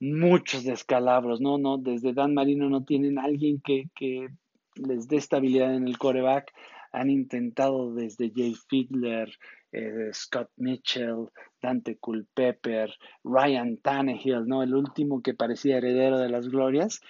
muchos 0.00 0.64
descalabros, 0.64 1.40
¿no? 1.40 1.58
no 1.58 1.78
Desde 1.78 2.12
Dan 2.12 2.34
Marino 2.34 2.68
no 2.68 2.84
tienen 2.84 3.18
alguien 3.18 3.60
que, 3.60 3.88
que 3.94 4.28
les 4.74 5.08
dé 5.08 5.16
estabilidad 5.16 5.74
en 5.74 5.86
el 5.86 5.98
coreback. 5.98 6.52
Han 6.92 7.10
intentado 7.10 7.94
desde 7.94 8.32
Jay 8.34 8.54
Fiedler, 8.54 9.30
eh, 9.72 10.10
Scott 10.12 10.50
Mitchell, 10.56 11.28
Dante 11.60 11.98
Culpepper, 11.98 12.94
Ryan 13.24 13.76
Tannehill, 13.78 14.46
¿no? 14.46 14.62
El 14.62 14.74
último 14.74 15.22
que 15.22 15.34
parecía 15.34 15.76
heredero 15.76 16.18
de 16.18 16.30
las 16.30 16.48
glorias 16.48 17.00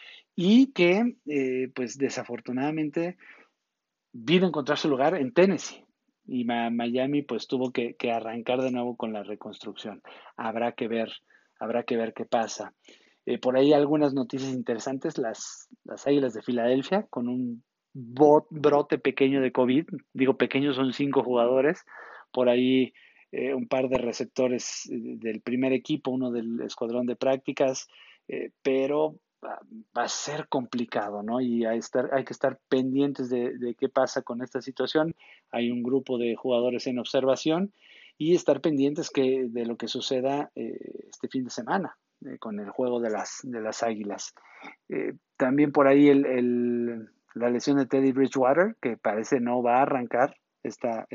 y 0.41 0.71
que, 0.71 1.17
eh, 1.27 1.69
pues 1.75 1.99
desafortunadamente, 1.99 3.17
vino 4.13 4.45
a 4.45 4.49
encontrar 4.51 4.79
su 4.79 4.89
lugar 4.89 5.17
en 5.17 5.33
Tennessee. 5.33 5.85
Y 6.29 6.45
Miami 6.45 7.23
pues 7.23 7.49
tuvo 7.49 7.73
que, 7.73 7.97
arrancar 8.09 8.61
de 8.61 8.71
nuevo 8.71 8.97
con 8.97 9.13
la 9.13 9.25
reconstrucción. 9.25 10.01
Habrá 10.37 10.77
que 10.77 10.87
ver, 10.87 11.11
habrá 11.59 11.83
que 11.83 11.97
ver 11.97 12.13
qué 12.15 12.25
pasa. 12.25 12.73
Eh, 13.27 13.39
por 13.39 13.57
ahí 13.57 13.73
algunas 13.73 14.15
noticias 14.15 14.53
interesantes, 14.53 15.19
las, 15.19 15.67
las 15.83 16.07
Águilas 16.07 16.35
de 16.35 16.43
Filadelfia 16.43 17.05
con 17.11 17.27
un 17.27 17.65
brote 17.93 18.99
pequeño 18.99 19.41
de 19.41 19.51
COVID, 19.51 19.87
digo 20.13 20.37
pequeños 20.37 20.77
son 20.77 20.93
cinco 20.93 21.25
jugadores, 21.25 21.83
por 22.31 22.49
ahí 22.49 22.93
eh, 23.33 23.55
un 23.55 23.67
par 23.67 23.89
de 23.89 23.99
receptores 23.99 24.85
del 24.89 25.41
primer 25.41 25.73
equipo, 25.73 26.13
uno 26.13 26.31
del 26.31 26.61
escuadrón 26.61 27.07
de 27.07 27.17
prácticas, 27.17 27.89
pero 28.63 29.19
va 29.43 30.03
a 30.05 30.09
ser 30.09 30.49
complicado, 30.49 31.23
¿no? 31.23 31.41
Y 31.41 31.65
hay, 31.65 31.81
que 31.81 32.33
estar 32.33 32.59
pendientes 32.69 33.31
de, 33.31 33.75
qué 33.79 33.89
pasa 33.89 34.23
con 34.23 34.43
esta 34.43 34.61
situación. 34.61 35.15
Hay 35.51 35.71
un 35.71 35.83
grupo 35.83 36.19
de 36.19 36.35
jugadores 36.35 36.87
en 36.87 36.99
observación 36.99 37.73
y 38.17 38.35
estar 38.35 38.61
pendientes 38.61 39.11
de 39.15 39.65
lo 39.67 39.77
que 39.77 39.89
suceda 39.89 40.51
eh, 40.55 40.79
este 41.09 41.29
fin 41.29 41.45
de 41.45 41.51
semana 41.51 41.97
eh, 42.27 42.39
con 42.39 42.59
el 42.59 42.71
juego 42.71 43.01
de 43.01 43.11
las, 43.11 43.83
águilas. 43.83 44.35
Eh, 44.89 45.15
también 45.37 45.73
por 45.73 45.87
ahí 45.87 46.13
la 46.15 47.51
lesión 47.51 47.79
de 47.79 47.87
Teddy 47.87 48.13
Bridgewater, 48.13 48.77
que 48.81 48.97
parece 48.97 49.41
no 49.41 49.63
va 49.63 49.79
a 49.79 49.83
arrancar 49.83 50.37
esta, 50.65 51.07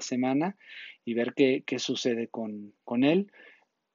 semana, 0.00 0.56
y 1.04 1.14
ver 1.14 1.34
qué, 1.34 1.78
sucede 1.78 2.28
con 2.28 3.04
él. 3.04 3.32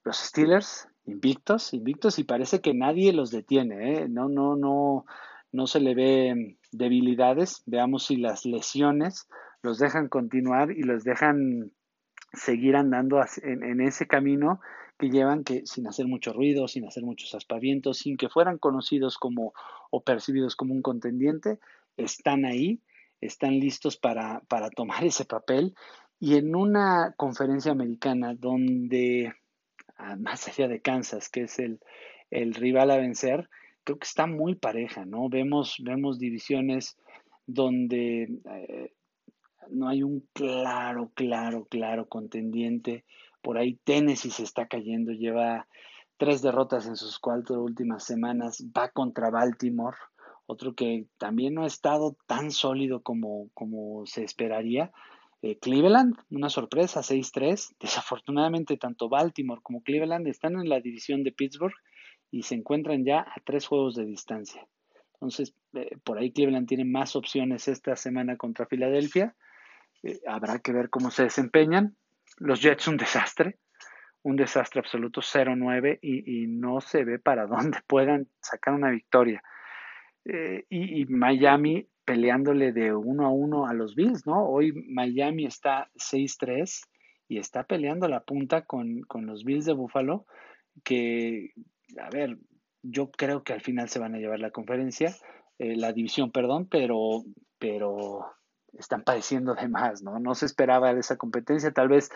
Los 0.04 0.18
Steelers 0.18 0.88
invictos, 1.12 1.74
invictos 1.74 2.20
y 2.20 2.24
parece 2.24 2.62
que 2.62 2.74
nadie 2.74 3.13
los 3.13 3.32
detiene, 3.32 3.94
¿eh? 3.94 4.10
no, 4.10 4.30
no, 4.30 4.56
no, 4.56 5.06
no 5.51 5.68
se 5.68 5.80
le 5.80 5.96
ve 5.96 6.58
debilidades. 6.72 7.63
Veamos 7.66 8.06
si 8.06 8.18
las 8.18 8.46
lesiones 8.46 9.28
los 9.62 9.80
dejan 9.80 10.08
continuar 10.08 10.72
y 10.72 10.84
los 10.84 11.04
dejan 11.04 11.72
seguir 12.34 12.75
andando 12.75 13.20
en, 13.44 13.63
en 13.63 13.82
ese 13.82 14.08
camino 14.08 14.60
que 14.98 15.10
llevan 15.10 15.44
que 15.44 15.66
sin 15.66 15.88
hacer 15.88 16.08
mucho 16.08 16.34
ruido, 16.34 16.68
sin 16.68 16.86
hacer 16.86 17.04
muchos 17.04 17.34
aspavientos, 17.34 18.00
sin 18.00 18.18
que 18.18 18.30
fueran 18.30 18.58
conocidos 18.58 19.18
como 19.18 19.54
o 19.89 20.04
percibidos 20.04 20.56
como 20.56 20.74
un 20.74 20.82
contendiente, 20.82 21.60
están 21.96 22.46
ahí, 22.46 22.82
están 23.22 23.60
listos 23.60 23.98
para, 23.98 24.42
para 24.50 24.70
tomar 24.70 25.04
ese 25.06 25.25
papel. 25.25 25.74
Y 26.20 26.36
en 26.36 26.54
una 26.54 27.13
conferencia 27.16 27.72
americana 27.72 28.36
donde 28.36 29.34
más 30.18 30.48
allá 30.48 30.68
de 30.68 30.82
Kansas, 30.82 31.29
que 31.29 31.44
es 31.44 31.60
el, 31.60 31.79
el, 32.32 32.53
rival 32.53 32.91
a 32.91 32.98
vencer, 32.98 33.50
creo 33.84 34.00
que 34.00 34.08
está 34.08 34.27
muy 34.27 34.56
pareja, 34.56 35.06
¿no? 35.06 35.29
Vemos, 35.29 35.77
vemos 35.84 36.20
divisiones 36.20 36.98
donde 37.46 38.24
eh, 38.24 38.94
no 39.70 39.89
hay 39.89 40.03
un 40.03 40.27
claro, 40.34 41.12
claro, 41.13 41.65
claro 41.65 42.08
contendiente. 42.08 43.06
Por 43.41 43.58
ahí 43.58 43.79
Tennessee 43.84 44.32
se 44.32 44.44
está 44.44 44.68
cayendo, 44.68 45.12
lleva 45.12 45.68
tres 46.18 46.41
derrotas 46.41 46.86
en 46.86 46.96
sus 46.96 47.18
cuatro 47.20 47.63
últimas 47.63 48.03
semanas, 48.03 48.63
va 48.77 48.89
contra 48.89 49.29
Baltimore, 49.29 49.98
otro 50.46 50.74
que 50.74 51.06
también 51.18 51.53
no 51.53 51.63
ha 51.63 51.68
estado 51.68 52.18
tan 52.25 52.51
sólido 52.51 53.01
como, 53.01 53.50
como 53.53 54.06
se 54.06 54.24
esperaría. 54.24 54.91
Eh, 55.41 55.58
Cleveland, 55.60 56.15
una 56.29 56.50
sorpresa, 56.50 57.01
6-3. 57.01 57.75
Desafortunadamente, 57.79 58.77
tanto 58.77 59.10
Baltimore 59.10 59.62
como 59.63 59.84
Cleveland 59.84 60.27
están 60.27 60.60
en 60.60 60.69
la 60.69 60.79
división 60.79 61.24
de 61.24 61.31
Pittsburgh 61.31 61.75
y 62.31 62.43
se 62.43 62.55
encuentran 62.55 63.05
ya 63.05 63.22
a 63.22 63.36
tres 63.43 63.65
juegos 63.65 63.96
de 63.96 64.05
distancia. 64.05 64.67
Entonces, 65.13 65.53
eh, 65.74 65.98
por 66.03 66.17
ahí 66.17 66.31
Cleveland 66.31 66.67
tiene 66.67 66.86
más 66.86 67.15
opciones 67.15 67.67
esta 67.67 67.96
semana 67.96 68.38
contra 68.38 68.65
Filadelfia. 68.65 69.36
Eh, 70.03 70.19
habrá 70.27 70.60
que 70.60 70.74
ver 70.74 70.89
cómo 70.89 71.12
se 71.12 71.24
desempeñan. 71.24 71.96
Los 72.38 72.62
Jets 72.62 72.88
un 72.88 72.98
desastre, 72.98 73.58
un 74.24 74.36
desastre 74.36 74.79
absoluto, 74.79 75.22
0-9 75.22 76.00
y, 76.01 76.48
no 76.48 76.79
se 76.79 77.03
ve 77.03 77.19
para 77.19 77.48
dónde 77.48 77.79
puedan 77.88 78.27
sacar 78.41 78.74
una 78.74 78.91
victoria. 78.91 79.41
Y, 80.69 81.05
Miami 81.05 81.88
peleándole 82.10 82.72
de 82.72 82.92
uno 82.92 83.28
a 83.28 83.30
uno 83.30 83.68
a 83.68 83.74
los 83.75 83.94
Bills, 83.94 84.25
¿no? 84.25 84.44
Hoy 84.50 84.74
Miami 84.74 85.46
está 85.46 85.92
6-3 85.94 86.88
y 87.28 87.38
está 87.38 87.66
peleando 87.66 88.08
la 88.08 88.22
punta 88.22 88.63
con, 88.63 89.01
con 89.01 89.28
los 89.28 89.44
Bills 89.44 89.66
de 89.66 89.74
Buffalo, 89.74 90.25
que, 90.84 91.54
a 92.01 92.10
ver, 92.10 92.39
yo 92.82 93.12
creo 93.12 93.44
que 93.44 93.54
al 93.54 93.62
final 93.62 93.89
se 93.89 94.00
van 94.00 94.16
a 94.16 94.18
llevar 94.18 94.39
la 94.39 94.50
conferencia, 94.50 95.16
eh, 95.60 95.75
la 95.75 95.94
división, 95.94 96.32
perdón, 96.32 96.68
pero, 96.68 97.25
pero 97.60 98.25
están 98.74 99.04
padeciendo 99.04 99.54
de 99.54 99.68
más, 99.68 100.01
¿no? 100.01 100.18
No 100.18 100.34
se 100.34 100.48
esperaba 100.48 100.89
esa 100.89 101.16
competencia, 101.16 101.72
tal 101.74 101.89
vez 101.89 102.10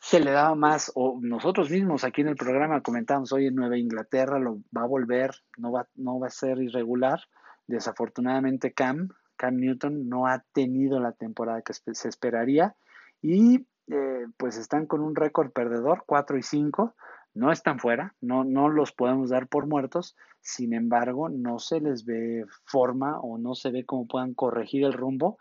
se 0.00 0.18
le 0.18 0.32
daba 0.32 0.56
más, 0.56 0.90
o 0.96 1.20
nosotros 1.22 1.70
mismos 1.70 2.02
aquí 2.02 2.22
en 2.22 2.28
el 2.30 2.36
programa 2.36 2.80
comentamos, 2.80 3.32
hoy 3.32 3.46
en 3.46 3.54
Nueva 3.54 3.78
Inglaterra 3.78 4.40
lo 4.40 4.56
va 4.76 4.82
a 4.82 4.88
volver, 4.88 5.30
no 5.56 5.70
va, 5.70 5.86
no 5.94 6.18
va 6.18 6.26
a 6.26 6.30
ser 6.30 6.58
irregular. 6.60 7.20
Desafortunadamente 7.66 8.72
Cam, 8.72 9.08
Cam 9.36 9.56
Newton 9.56 10.08
no 10.08 10.26
ha 10.26 10.44
tenido 10.52 11.00
la 11.00 11.12
temporada 11.12 11.62
que 11.62 11.72
se 11.72 12.08
esperaría 12.08 12.76
y 13.20 13.66
eh, 13.88 14.26
pues 14.36 14.56
están 14.56 14.86
con 14.86 15.00
un 15.02 15.14
récord 15.14 15.50
perdedor, 15.50 16.04
4 16.06 16.38
y 16.38 16.42
5, 16.42 16.94
no 17.34 17.52
están 17.52 17.78
fuera, 17.78 18.14
no, 18.20 18.44
no 18.44 18.68
los 18.68 18.92
podemos 18.92 19.30
dar 19.30 19.48
por 19.48 19.66
muertos, 19.66 20.16
sin 20.40 20.72
embargo, 20.72 21.28
no 21.28 21.58
se 21.58 21.80
les 21.80 22.04
ve 22.04 22.44
forma 22.64 23.18
o 23.20 23.38
no 23.38 23.54
se 23.54 23.70
ve 23.70 23.84
cómo 23.84 24.06
puedan 24.06 24.34
corregir 24.34 24.84
el 24.84 24.92
rumbo 24.92 25.38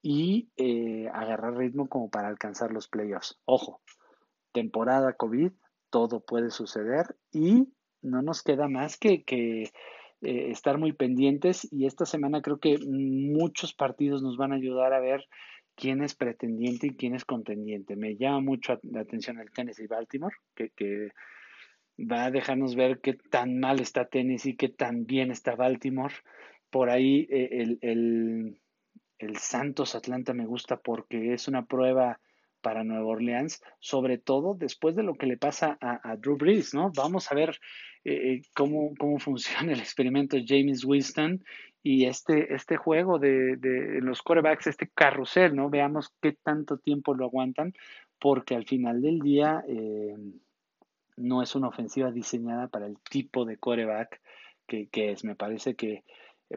y 0.00 0.50
eh, 0.56 1.08
agarrar 1.12 1.56
ritmo 1.56 1.88
como 1.88 2.10
para 2.10 2.28
alcanzar 2.28 2.72
los 2.72 2.88
playoffs. 2.88 3.38
Ojo, 3.44 3.80
temporada 4.52 5.14
COVID, 5.14 5.52
todo 5.90 6.20
puede 6.20 6.50
suceder 6.50 7.16
y 7.30 7.72
no 8.02 8.22
nos 8.22 8.42
queda 8.42 8.68
más 8.68 8.96
que, 8.96 9.24
que 9.24 9.72
eh, 10.22 10.50
estar 10.50 10.78
muy 10.78 10.92
pendientes 10.92 11.68
y 11.72 11.86
esta 11.86 12.06
semana 12.06 12.42
creo 12.42 12.58
que 12.58 12.78
muchos 12.78 13.74
partidos 13.74 14.22
nos 14.22 14.36
van 14.36 14.52
a 14.52 14.56
ayudar 14.56 14.92
a 14.92 15.00
ver 15.00 15.26
quién 15.74 16.02
es 16.02 16.14
pretendiente 16.14 16.86
y 16.86 16.96
quién 16.96 17.14
es 17.14 17.24
contendiente. 17.24 17.96
Me 17.96 18.16
llama 18.16 18.40
mucho 18.40 18.78
la 18.82 19.00
atención 19.00 19.40
el 19.40 19.50
Tennessee 19.50 19.86
Baltimore, 19.86 20.34
que, 20.54 20.70
que 20.70 21.10
va 21.98 22.24
a 22.26 22.30
dejarnos 22.30 22.74
ver 22.74 23.00
qué 23.00 23.14
tan 23.14 23.58
mal 23.58 23.80
está 23.80 24.06
Tennessee, 24.06 24.56
qué 24.56 24.68
tan 24.68 25.06
bien 25.06 25.30
está 25.30 25.56
Baltimore. 25.56 26.14
Por 26.70 26.90
ahí 26.90 27.26
eh, 27.30 27.48
el, 27.52 27.78
el, 27.82 28.60
el, 29.18 29.36
Santos 29.36 29.94
Atlanta 29.94 30.32
me 30.34 30.46
gusta 30.46 30.76
porque 30.78 31.32
es 31.34 31.48
una 31.48 31.66
prueba 31.66 32.20
para 32.62 32.84
Nueva 32.84 33.06
Orleans, 33.06 33.62
sobre 33.80 34.18
todo 34.18 34.54
después 34.54 34.96
de 34.96 35.02
lo 35.02 35.14
que 35.14 35.26
le 35.26 35.36
pasa 35.36 35.76
a, 35.80 36.16
Drew 36.16 36.36
Brees, 36.36 36.72
¿no? 36.72 36.90
Vamos 36.96 37.30
a 37.30 37.34
ver 37.34 37.58
eh, 38.04 38.12
eh, 38.14 38.42
cómo, 38.54 38.94
cómo 38.98 39.18
funciona 39.18 39.72
el 39.72 39.80
experimento 39.80 40.36
James 40.44 40.84
Winston 40.84 41.44
y 41.82 42.06
este, 42.06 42.54
este 42.54 42.76
juego 42.76 43.18
de, 43.18 43.56
de 43.56 44.00
los 44.00 44.22
quarterbacks, 44.22 44.68
este 44.68 44.88
carrusel, 44.88 45.54
¿no? 45.54 45.68
Veamos 45.68 46.14
qué 46.22 46.32
tanto 46.32 46.78
tiempo 46.78 47.12
lo 47.14 47.26
aguantan, 47.26 47.74
porque 48.18 48.54
al 48.54 48.64
final 48.64 49.02
del 49.02 49.18
día 49.18 49.64
no 51.16 51.42
es 51.42 51.54
una 51.54 51.68
ofensiva 51.68 52.10
diseñada 52.10 52.68
para 52.68 52.86
el 52.86 52.98
tipo 53.10 53.44
de 53.44 53.56
coreback 53.56 54.20
que, 54.66 55.10
es. 55.10 55.24
Me 55.24 55.34
parece 55.34 55.74
que 55.74 55.92
eh, 55.92 56.04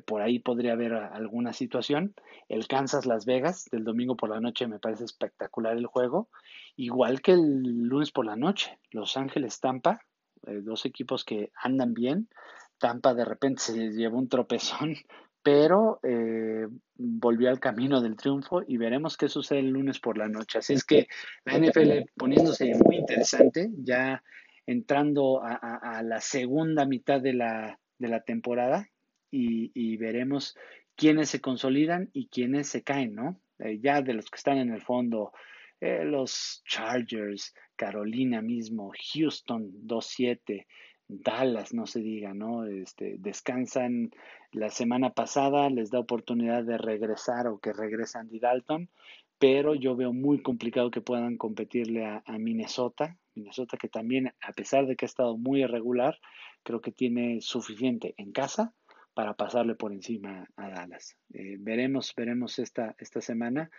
por 0.01 0.21
ahí 0.21 0.39
podría 0.39 0.73
haber 0.73 0.93
alguna 0.93 1.53
situación. 1.53 2.13
El 2.49 2.67
Kansas 2.67 3.05
Las 3.05 3.25
Vegas 3.25 3.65
del 3.71 3.83
domingo 3.83 4.15
por 4.15 4.29
la 4.29 4.39
noche 4.39 4.67
me 4.67 4.79
parece 4.79 5.05
espectacular 5.05 5.77
el 5.77 5.85
juego. 5.85 6.29
Igual 6.75 7.21
que 7.21 7.31
el 7.33 7.63
lunes 7.63 8.11
por 8.11 8.25
la 8.25 8.35
noche. 8.35 8.77
Los 8.91 9.17
Ángeles 9.17 9.59
Tampa, 9.59 10.01
eh, 10.47 10.61
dos 10.61 10.85
equipos 10.85 11.23
que 11.23 11.51
andan 11.55 11.93
bien. 11.93 12.29
Tampa 12.77 13.13
de 13.13 13.25
repente 13.25 13.61
se 13.61 13.91
llevó 13.91 14.17
un 14.17 14.29
tropezón, 14.29 14.96
pero 15.43 16.00
eh, 16.03 16.67
volvió 16.96 17.50
al 17.50 17.59
camino 17.59 18.01
del 18.01 18.15
triunfo 18.15 18.61
y 18.67 18.77
veremos 18.77 19.17
qué 19.17 19.29
sucede 19.29 19.59
el 19.59 19.70
lunes 19.70 20.00
por 20.00 20.17
la 20.17 20.27
noche. 20.27 20.59
Así 20.59 20.74
es 20.74 20.83
que 20.83 21.07
la 21.46 21.57
NFL 21.57 22.11
poniéndose 22.17 22.74
muy 22.83 22.98
interesante, 22.98 23.70
ya 23.77 24.24
entrando 24.65 25.41
a, 25.43 26.01
la 26.03 26.22
segunda 26.22 26.85
mitad 26.85 27.22
de 27.22 27.33
la, 27.33 27.79
temporada 28.25 28.87
y, 29.35 29.98
veremos 29.98 30.57
quiénes 30.95 31.29
se 31.29 31.41
consolidan 31.41 32.09
y 32.13 32.27
quiénes 32.27 32.69
se 32.69 32.83
caen, 32.83 33.15
¿no? 33.15 33.39
Eh, 33.59 33.79
ya 33.81 34.01
de 34.01 34.13
los 34.13 34.29
que 34.29 34.37
están 34.37 34.57
en 34.57 34.71
el 34.71 34.81
fondo, 34.81 35.33
eh, 35.81 36.05
los 36.05 36.63
Chargers, 36.65 37.53
Carolina 37.75 38.41
mismo, 38.41 38.91
Houston 39.13 39.71
2-7, 39.85 40.65
Dallas, 41.07 41.74
no 41.74 41.85
se 41.85 42.00
diga, 42.00 42.33
¿no? 42.33 42.65
Este, 42.65 43.17
descansan 43.19 44.11
la 44.51 44.69
semana 44.69 45.13
pasada, 45.13 45.69
les 45.69 45.91
da 45.91 46.00
oportunidad 46.00 46.63
de 46.63 46.77
regresar 46.77 47.48
o 47.48 47.59
que 47.59 47.74
regresan 47.74 48.24
Andy 48.24 48.39
Dalton, 48.39 48.89
pero 49.37 49.75
yo 49.75 49.95
veo 49.95 50.13
muy 50.13 50.41
complicado 50.41 50.89
que 50.91 51.01
puedan 51.01 51.37
competirle 51.37 52.05
a, 52.05 52.24
Minnesota. 52.39 53.17
Minnesota 53.35 53.77
que 53.77 53.89
también, 53.89 54.33
a 54.41 54.53
pesar 54.53 54.87
de 54.87 54.95
que 54.95 55.05
ha 55.05 55.07
estado 55.07 55.37
muy 55.37 55.61
irregular, 55.61 56.17
creo 56.63 56.81
que 56.81 56.91
tiene 56.91 57.41
suficiente 57.41 58.15
en 58.17 58.31
casa 58.31 58.74
para 59.15 59.33
pasarle 59.33 59.73
por 59.73 59.93
encima 59.93 60.47
a 60.57 60.69
Dallas. 60.69 61.17
Eh, 61.33 61.55
veremos, 61.59 62.13
veremos 62.15 62.59
esta, 62.59 62.95
esta 62.99 63.21
semana 63.21 63.71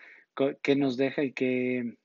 qué 0.62 0.76
nos 0.76 0.96
deja 0.96 1.22
y 1.22 1.32
qué, 1.32 1.96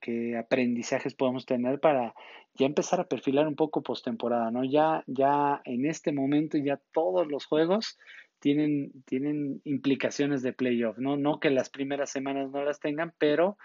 qué 0.00 0.36
aprendizajes 0.36 1.14
podemos 1.14 1.46
tener 1.46 1.80
para 1.80 2.14
ya 2.54 2.66
empezar 2.66 3.00
a 3.00 3.08
perfilar 3.08 3.48
un 3.48 3.56
poco 3.56 3.82
postemporada, 3.82 4.50
¿no? 4.50 4.64
Ya, 4.64 5.02
ya 5.06 5.62
en 5.64 5.86
este 5.86 6.12
momento 6.12 6.58
ya 6.58 6.80
todos 6.92 7.26
los 7.26 7.46
juegos 7.46 7.98
tienen, 8.38 8.92
tienen 9.06 9.60
implicaciones 9.64 10.42
de 10.42 10.52
playoff, 10.52 10.98
¿no? 10.98 11.16
No 11.16 11.40
que 11.40 11.50
las 11.50 11.70
primeras 11.70 12.10
semanas 12.10 12.50
no 12.50 12.64
las 12.64 12.80
tengan, 12.80 13.14
pero 13.18 13.56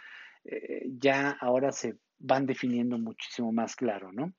eh, 0.46 0.86
ya 0.98 1.32
ahora 1.32 1.72
se 1.72 1.98
van 2.20 2.46
definiendo 2.46 2.98
muchísimo 2.98 3.52
más 3.52 3.76
claro, 3.76 4.12
¿no? 4.12 4.34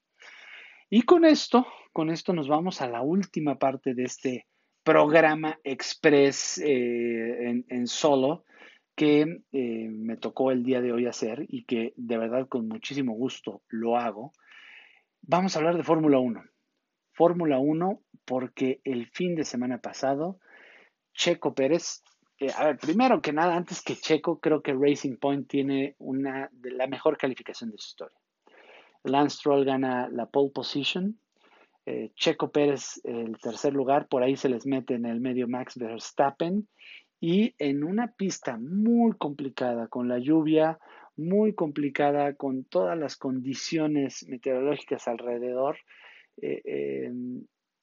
Y 0.88 1.02
con 1.02 1.24
esto, 1.24 1.66
con 1.92 2.10
esto 2.10 2.32
nos 2.32 2.46
vamos 2.46 2.80
a 2.80 2.88
la 2.88 3.02
última 3.02 3.58
parte 3.58 3.94
de 3.94 4.04
este 4.04 4.46
programa 4.86 5.58
express 5.64 6.58
eh, 6.58 7.64
en, 7.68 7.88
solo 7.88 8.44
que 8.94 9.42
eh, 9.50 9.88
me 9.90 10.16
tocó 10.16 10.52
el 10.52 10.62
día 10.62 10.80
de 10.80 10.92
hoy 10.92 11.06
hacer 11.06 11.44
y 11.48 11.64
que 11.64 11.92
de 11.96 12.16
verdad 12.16 12.46
con 12.48 12.68
muchísimo 12.68 13.12
gusto 13.14 13.62
lo 13.68 13.96
hago. 13.96 14.30
Vamos 15.22 15.56
a 15.56 15.58
hablar 15.58 15.76
de 15.76 15.82
Fórmula 15.82 16.20
1. 16.20 16.40
Fórmula 17.12 17.58
1 17.58 18.00
porque 18.24 18.80
el 18.84 19.08
fin 19.08 19.34
de 19.34 19.44
semana 19.44 19.78
pasado 19.78 20.38
Checo 21.12 21.52
Pérez, 21.52 22.04
eh, 22.38 22.52
a 22.56 22.66
ver, 22.66 22.78
primero 22.78 23.20
que 23.20 23.32
nada, 23.32 23.56
antes 23.56 23.82
que 23.82 23.96
Checo, 23.96 24.38
creo 24.38 24.62
que 24.62 24.72
Racing 24.72 25.16
Point 25.16 25.48
tiene 25.48 25.96
una 25.98 26.48
de 26.52 26.70
la 26.70 26.86
mejor 26.86 27.18
calificación 27.18 27.72
de 27.72 27.78
su 27.78 27.88
historia. 27.88 28.18
Lance 29.02 29.38
Stroll 29.38 29.64
gana 29.64 30.08
la 30.10 30.26
pole 30.26 30.52
position, 30.54 31.18
eh, 31.86 32.10
Checo 32.16 32.50
Pérez 32.50 33.00
el 33.04 33.38
tercer 33.38 33.72
lugar, 33.72 34.08
por 34.08 34.22
ahí 34.22 34.36
se 34.36 34.48
les 34.48 34.66
mete 34.66 34.94
en 34.94 35.06
el 35.06 35.20
medio 35.20 35.46
Max 35.46 35.78
Verstappen 35.78 36.68
y 37.20 37.54
en 37.58 37.84
una 37.84 38.12
pista 38.12 38.58
muy 38.58 39.16
complicada 39.16 39.88
con 39.88 40.08
la 40.08 40.18
lluvia, 40.18 40.78
muy 41.16 41.54
complicada 41.54 42.34
con 42.34 42.64
todas 42.64 42.98
las 42.98 43.16
condiciones 43.16 44.26
meteorológicas 44.28 45.08
alrededor, 45.08 45.78
eh, 46.42 47.10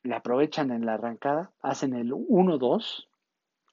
la 0.04 0.18
aprovechan 0.18 0.72
en 0.72 0.86
la 0.86 0.96
arrancada, 0.96 1.52
hacen 1.62 1.94
el 1.94 2.12
1-2, 2.12 3.08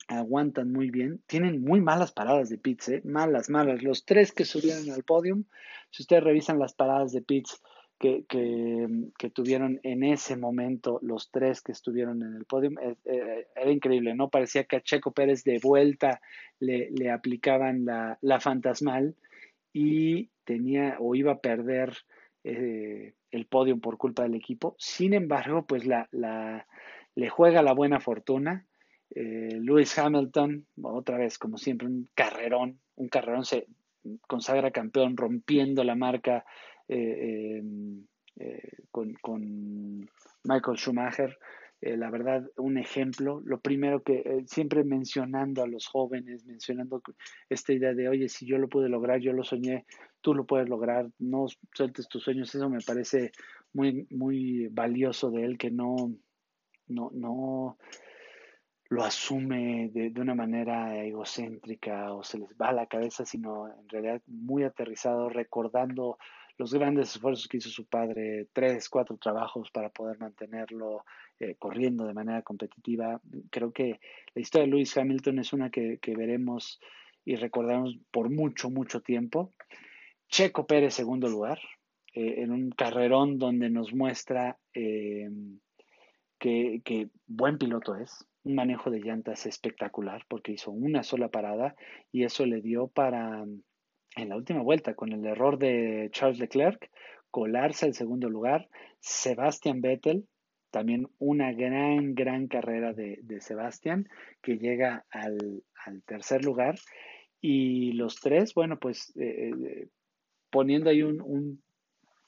aguantan 0.09 0.73
muy 0.73 0.91
bien, 0.91 1.23
tienen 1.27 1.63
muy 1.63 1.81
malas 1.81 2.13
paradas 2.13 2.49
de 2.49 2.59
pits, 2.59 2.89
¿eh? 2.89 3.03
malas, 3.05 3.51
malas. 3.51 3.83
Los 3.83 4.05
tres 4.05 4.33
que 4.33 4.45
subieron 4.45 4.91
al 4.91 5.03
podium, 5.03 5.45
si 5.91 6.03
ustedes 6.03 6.23
revisan 6.23 6.59
las 6.59 6.75
paradas 6.75 7.13
de 7.13 7.23
pits 7.23 7.61
que, 8.01 8.25
que, 9.19 9.31
tuvieron 9.31 9.79
en 9.83 10.03
ese 10.03 10.35
momento, 10.35 10.99
los 11.03 11.31
tres 11.31 11.61
que 11.61 11.73
estuvieron 11.73 12.23
en 12.23 12.35
el 12.35 12.47
podium, 12.47 12.79
eh, 12.79 12.97
eh, 13.05 13.47
era 13.55 13.71
increíble, 13.71 14.15
¿no? 14.15 14.31
Parecía 14.31 14.65
que 14.65 14.77
a 14.77 14.81
Checo 14.81 15.13
Pérez 15.13 15.45
de 15.45 15.61
vuelta 15.63 16.23
le, 16.61 16.91
le 16.93 17.11
aplicaban 17.11 17.85
la, 17.85 18.19
la, 18.23 18.41
fantasmal 18.41 19.17
y 19.75 20.31
tenía 20.45 20.97
o 20.99 21.15
iba 21.15 21.33
a 21.33 21.41
perder 21.41 21.95
eh, 22.43 23.13
el 23.31 23.45
podio 23.45 23.79
por 23.79 23.99
culpa 23.99 24.23
del 24.23 24.35
equipo. 24.35 24.75
Sin 24.79 25.13
embargo, 25.13 25.67
pues 25.67 25.85
la, 25.85 26.09
la, 26.11 26.67
le 27.15 27.29
juega 27.29 27.63
la 27.63 27.75
buena 27.75 28.01
fortuna. 28.01 28.65
Lewis 29.13 29.99
Hamilton, 29.99 30.67
otra 30.83 31.19
vez, 31.19 31.37
como 31.37 31.59
siempre, 31.59 31.89
un 31.89 32.09
carrerón, 32.15 32.79
un 32.95 33.09
carrerón 33.09 33.45
se 33.45 33.67
consagra 34.29 34.71
campeón 34.71 35.17
rompiendo 35.17 35.83
la 35.83 35.97
marca 35.97 36.45
eh, 36.91 37.63
con, 38.91 39.15
con, 39.15 40.11
Michael 40.45 40.79
Schumacher. 40.79 41.39
eh, 41.83 41.97
la 41.97 42.11
verdad, 42.11 42.47
un 42.57 42.79
ejemplo. 42.79 43.41
Lo 43.45 43.61
primero 43.61 44.03
que 44.03 44.23
eh, 44.25 44.45
siempre 44.47 44.85
mencionando 44.85 45.63
a 45.63 45.67
los 45.67 45.87
jóvenes, 45.87 46.45
mencionando 46.47 47.03
esta 47.49 47.73
idea 47.73 47.95
de, 47.95 48.09
oye, 48.09 48.29
si 48.29 48.47
yo 48.47 48.59
lo 48.59 48.69
pude 48.69 48.89
lograr, 48.89 49.21
yo 49.21 49.33
lo 49.33 49.45
soñé, 49.45 49.85
tú 50.21 50.35
lo 50.35 50.47
puedes 50.47 50.69
lograr, 50.69 51.11
no 51.19 51.47
sueltes 51.75 52.09
tus 52.09 52.23
sueños, 52.23 52.55
eso 52.55 52.69
me 52.69 52.81
parece 52.81 53.33
muy, 53.73 54.07
muy 54.11 54.69
valioso 54.69 55.31
de 55.31 55.45
él, 55.45 55.59
que 55.59 55.71
no, 55.71 56.15
no, 56.87 57.11
no 57.13 57.79
lo 58.89 59.05
asume 59.05 59.91
de, 59.93 60.11
de, 60.11 60.21
una 60.21 60.35
manera 60.35 61.03
egocéntrica 61.05 62.13
o 62.13 62.25
se 62.25 62.39
les 62.39 62.51
va 62.61 62.71
a 62.71 62.73
la 62.73 62.87
cabeza, 62.87 63.25
sino 63.25 63.69
en 63.69 63.89
realidad 63.89 64.21
muy 64.27 64.65
aterrizado, 64.65 65.29
recordando 65.29 66.19
los 66.61 66.75
grandes 66.75 67.15
esfuerzos 67.17 67.49
que 67.49 67.57
hizo 67.57 67.71
su 67.71 67.87
padre, 67.87 68.47
tres, 68.53 68.91
cuatro 68.91 69.17
trabajos 69.17 69.71
para 69.71 69.89
poder 69.89 70.19
mantenerlo 70.19 71.07
eh, 71.39 71.55
corriendo 71.59 72.05
de 72.05 72.13
manera 72.13 72.43
competitiva. 72.43 73.19
Creo 73.49 73.73
que 73.73 73.99
la 74.35 74.43
historia 74.43 74.67
de 74.67 74.71
Lewis 74.71 74.95
Hamilton 74.95 75.39
es 75.39 75.55
una 75.55 75.71
que, 75.71 75.99
veremos 76.15 76.79
y 77.25 77.37
recordaremos 77.37 77.97
por 78.11 78.29
mucho, 78.29 78.69
mucho 78.69 79.01
tiempo. 79.01 79.55
Checo 80.29 80.67
Pérez, 80.67 80.93
segundo 80.93 81.31
lugar, 81.31 81.59
eh, 82.13 82.43
en 82.43 82.51
un 82.51 82.71
carrerón 82.73 83.39
donde 83.39 83.71
nos 83.71 83.95
muestra 83.95 84.59
eh, 84.75 85.31
que, 86.39 86.83
que, 86.85 87.09
buen 87.27 87.57
piloto 87.57 87.97
es, 87.97 88.27
un 88.45 88.55
manejo 88.55 88.91
de 88.91 89.01
llantas 89.01 89.47
espectacular 89.47 90.27
porque 90.29 90.53
hizo 90.53 90.73
una 90.73 91.05
sola 91.05 91.29
parada 91.31 91.75
y 92.13 92.25
eso 92.25 92.45
le 92.45 92.61
dio 92.61 92.89
para 92.89 93.47
en 94.17 94.29
la 94.29 94.37
última 94.37 94.63
vuelta 94.63 94.95
con 94.95 95.13
el 95.13 95.25
error 95.25 95.59
de 95.59 96.09
Charles 96.13 96.39
Leclerc, 96.39 96.91
colarse 97.31 97.87
al 97.87 97.95
segundo 97.95 98.29
lugar. 98.29 98.69
Sebastian 99.01 99.81
Vettel, 99.81 100.27
también 100.71 101.09
una 101.19 101.53
gran, 101.53 102.15
gran 102.15 102.49
carrera 102.49 102.93
de, 102.93 103.19
de 103.23 103.41
Sebastian, 103.41 104.09
que 104.43 104.59
llega 104.59 105.05
al, 105.11 105.63
tercer 106.07 106.45
lugar. 106.45 106.77
Y 107.41 107.93
los 107.93 108.17
tres, 108.17 108.55
bueno, 108.55 108.79
pues 108.79 109.13
eh, 109.17 109.51
eh, 109.51 109.89
poniendo 110.51 110.91
ahí 110.91 111.03
un, 111.03 111.63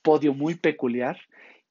podio 0.02 0.34
muy 0.34 0.54
peculiar. 0.54 1.18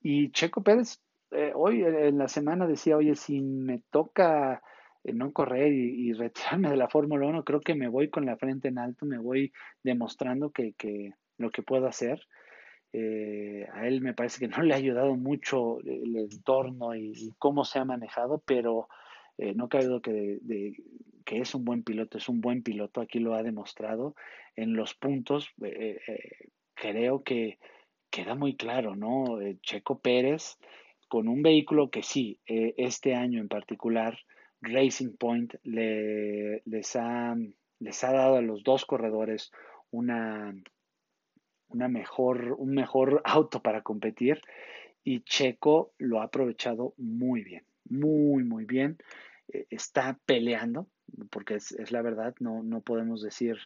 Y 0.02 0.32
Checo 0.32 0.62
Pérez, 0.62 1.02
eh, 1.32 1.52
hoy 1.56 1.84
en 1.84 2.18
la 2.18 2.28
semana 2.28 2.68
decía, 2.68 2.98
oye, 2.98 3.16
si 3.16 3.42
me 3.42 3.82
toca 3.92 4.62
no 5.04 5.32
correr 5.34 5.72
y, 5.74 6.14
retirarme 6.14 6.70
de 6.70 6.78
la 6.78 6.90
Fórmula 6.90 7.28
1, 7.28 7.44
creo 7.44 7.62
que 7.62 7.76
me 7.76 7.88
voy 7.88 8.10
con 8.10 8.26
la 8.26 8.38
frente 8.38 8.68
en 8.68 8.78
alto, 8.78 9.06
me 9.06 9.18
voy 9.18 9.52
demostrando 9.84 10.52
que, 10.52 10.74
que 10.74 11.14
lo 11.38 11.52
que 11.52 11.64
puedo 11.64 11.88
hacer. 11.88 12.22
Eh, 12.94 13.68
a 13.74 13.88
él 13.88 14.02
me 14.02 14.14
parece 14.14 14.40
que 14.40 14.50
no 14.50 14.62
le 14.64 14.74
ha 14.74 14.78
ayudado 14.78 15.16
mucho 15.16 15.80
el 15.82 16.16
entorno 16.16 16.96
y, 16.96 17.34
cómo 17.38 17.64
se 17.64 17.80
ha 17.80 17.86
manejado, 17.86 18.44
pero 18.46 18.88
eh, 19.38 19.54
no 19.54 19.70
cabe 19.70 19.86
duda 19.86 20.02
que, 20.02 20.40
que 21.26 21.40
es 21.40 21.56
un 21.56 21.64
buen 21.64 21.84
piloto, 21.84 22.18
es 22.18 22.28
un 22.28 22.42
buen 22.42 22.64
piloto, 22.64 23.02
aquí 23.02 23.20
lo 23.20 23.34
ha 23.34 23.44
demostrado 23.44 24.16
en 24.56 24.74
los 24.76 24.94
puntos. 24.94 25.50
Eh, 25.64 26.00
creo 26.74 27.24
que 27.24 27.60
queda 28.10 28.36
muy 28.36 28.56
claro, 28.56 28.96
¿no? 28.96 29.40
Checo 29.62 30.00
Pérez 30.00 30.58
con 31.08 31.28
un 31.28 31.42
vehículo 31.42 31.90
que 31.90 32.04
sí, 32.04 32.40
este 32.46 33.16
año 33.16 33.42
en 33.42 33.50
particular, 33.50 34.18
Racing 34.62 35.16
Point 35.18 35.56
le, 35.64 36.62
les, 36.66 36.96
ha, 36.96 37.36
les 37.80 38.04
ha 38.04 38.12
dado 38.12 38.36
a 38.36 38.42
los 38.42 38.64
dos 38.64 38.86
corredores 38.86 39.52
una, 39.90 40.54
una 41.70 41.88
mejor, 41.88 42.56
un 42.58 42.74
mejor 42.74 43.22
auto 43.26 43.62
para 43.62 43.82
competir 43.82 44.42
y 45.04 45.22
Checo 45.22 45.94
lo 45.98 46.22
ha 46.22 46.26
aprovechado 46.26 46.94
muy 46.98 47.44
bien, 47.44 47.64
muy, 47.90 48.44
muy 48.44 48.66
bien. 48.66 48.98
Eh, 49.52 49.66
está 49.70 50.20
peleando, 50.26 50.88
porque 51.32 51.56
es, 51.56 51.92
la 51.92 52.02
verdad, 52.02 52.36
no, 52.40 52.62
no 52.64 52.82
podemos 52.82 53.22
decir 53.22 53.58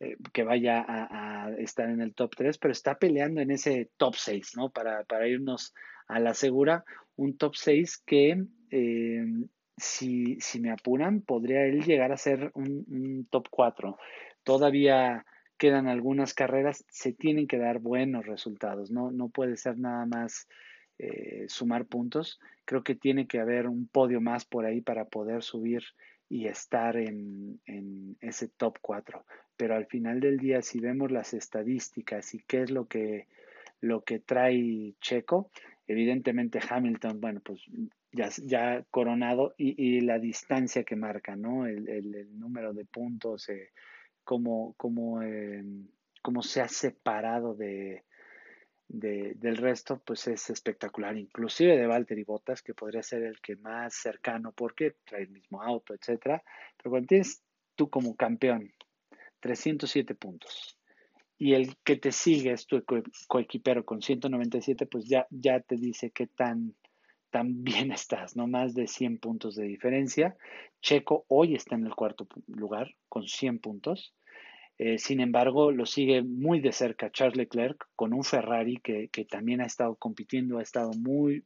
eh, 0.00 0.16
que 0.32 0.44
vaya 0.44 0.84
a, 0.88 1.50
estar 1.58 1.90
en 1.90 2.00
el 2.00 2.14
top 2.14 2.34
3, 2.36 2.56
pero 2.58 2.72
está 2.72 2.98
peleando 2.98 3.40
en 3.40 3.50
ese 3.50 3.90
top 3.96 4.14
6, 4.14 4.56
¿no? 4.56 4.70
Para, 4.70 5.04
para 5.04 5.28
irnos 5.28 5.74
a 6.06 6.20
la 6.20 6.34
segura, 6.34 6.84
un 7.16 7.36
top 7.36 7.54
6 7.54 7.98
que 8.06 8.44
eh, 8.70 9.26
si, 9.78 10.38
me 10.60 10.70
apuran, 10.70 11.20
podría 11.20 11.64
él 11.64 11.84
llegar 11.84 12.12
a 12.12 12.16
ser 12.16 12.50
un, 12.54 13.26
top 13.30 13.48
4. 13.50 13.98
Todavía 14.42 15.24
quedan 15.58 15.88
algunas 15.88 16.34
carreras, 16.34 16.84
se 16.88 17.12
tienen 17.12 17.46
que 17.46 17.58
dar 17.58 17.80
buenos 17.80 18.26
resultados, 18.26 18.90
no, 18.90 19.10
no 19.10 19.28
puede 19.28 19.56
ser 19.56 19.78
nada 19.78 20.06
más 20.06 20.48
eh, 20.98 21.46
sumar 21.48 21.86
puntos. 21.86 22.40
Creo 22.64 22.82
que 22.82 22.94
tiene 22.94 23.26
que 23.26 23.40
haber 23.40 23.66
un 23.66 23.88
podio 23.88 24.20
más 24.20 24.44
por 24.44 24.66
ahí 24.66 24.80
para 24.80 25.06
poder 25.06 25.42
subir 25.42 25.82
y 26.28 26.46
estar 26.46 26.96
en, 26.96 27.60
en, 27.66 28.16
ese 28.20 28.48
top 28.48 28.78
4. 28.80 29.24
Pero 29.56 29.74
al 29.74 29.86
final 29.86 30.20
del 30.20 30.38
día, 30.38 30.62
si 30.62 30.78
vemos 30.78 31.10
las 31.10 31.34
estadísticas 31.34 32.34
y 32.34 32.40
qué 32.46 32.62
es 32.62 32.70
lo 32.70 32.86
que, 32.86 33.26
lo 33.80 34.02
que 34.02 34.18
trae 34.18 34.94
Checo, 35.00 35.50
evidentemente 35.86 36.60
Hamilton, 36.68 37.20
bueno, 37.20 37.40
pues 37.40 37.62
ya, 38.12 38.28
ya 38.42 38.84
coronado 38.90 39.54
y, 39.56 40.00
la 40.00 40.18
distancia 40.18 40.84
que 40.84 40.96
marca, 40.96 41.36
¿no? 41.36 41.66
El, 41.66 41.88
el, 41.88 42.38
número 42.38 42.72
de 42.72 42.84
puntos, 42.84 43.48
eh, 43.48 43.70
cómo, 44.24 44.74
eh, 45.22 45.64
cómo, 46.22 46.42
se 46.42 46.60
ha 46.60 46.68
separado 46.68 47.54
de, 47.54 48.04
de, 48.88 49.34
del 49.36 49.56
resto, 49.56 50.00
pues 50.04 50.26
es 50.28 50.50
espectacular, 50.50 51.16
inclusive 51.16 51.76
de 51.76 51.86
Valtteri 51.86 52.24
Bottas, 52.24 52.62
que 52.62 52.74
podría 52.74 53.02
ser 53.02 53.22
el 53.22 53.40
que 53.40 53.56
más 53.56 53.94
cercano, 53.94 54.52
porque 54.52 54.96
trae 55.04 55.22
el 55.22 55.30
mismo 55.30 55.62
auto, 55.62 55.94
etcétera. 55.94 56.42
Pero 56.76 56.90
cuando 56.90 57.06
tienes 57.06 57.42
tú 57.74 57.90
como 57.90 58.16
campeón 58.16 58.72
307 59.40 60.14
puntos 60.14 60.78
y 61.38 61.54
el 61.54 61.76
que 61.84 61.96
te 61.96 62.10
sigue 62.10 62.52
es 62.52 62.66
tu 62.66 62.82
coequipero 63.28 63.84
con 63.84 64.02
197, 64.02 64.86
pues 64.86 65.04
ya, 65.06 65.26
ya 65.30 65.60
te 65.60 65.76
dice 65.76 66.10
qué 66.10 66.26
tan 66.26 66.74
también 67.30 67.92
estás, 67.92 68.36
no 68.36 68.46
más 68.46 68.74
de 68.74 68.86
100 68.86 69.18
puntos 69.18 69.54
de 69.54 69.64
diferencia. 69.64 70.36
Checo 70.80 71.24
hoy 71.28 71.54
está 71.54 71.74
en 71.74 71.86
el 71.86 71.94
cuarto 71.94 72.26
lugar 72.46 72.94
con 73.08 73.26
100 73.26 73.58
puntos. 73.58 74.14
Eh, 74.80 74.98
sin 74.98 75.20
embargo, 75.20 75.72
lo 75.72 75.86
sigue 75.86 76.22
muy 76.22 76.60
de 76.60 76.70
cerca 76.70 77.10
Charles 77.10 77.36
Leclerc 77.36 77.88
con 77.96 78.12
un 78.12 78.22
Ferrari 78.22 78.76
que, 78.76 79.08
también 79.28 79.60
ha 79.60 79.66
estado 79.66 79.96
compitiendo, 79.96 80.58
ha 80.58 80.62
estado 80.62 80.92
muy, 80.92 81.42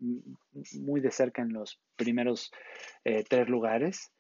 muy 0.80 1.00
de 1.00 1.10
cerca 1.10 1.40
en 1.40 1.54
los 1.54 1.80
primeros 1.96 2.52
eh, 3.04 3.24
tres 3.26 3.48
lugares. 3.48 4.12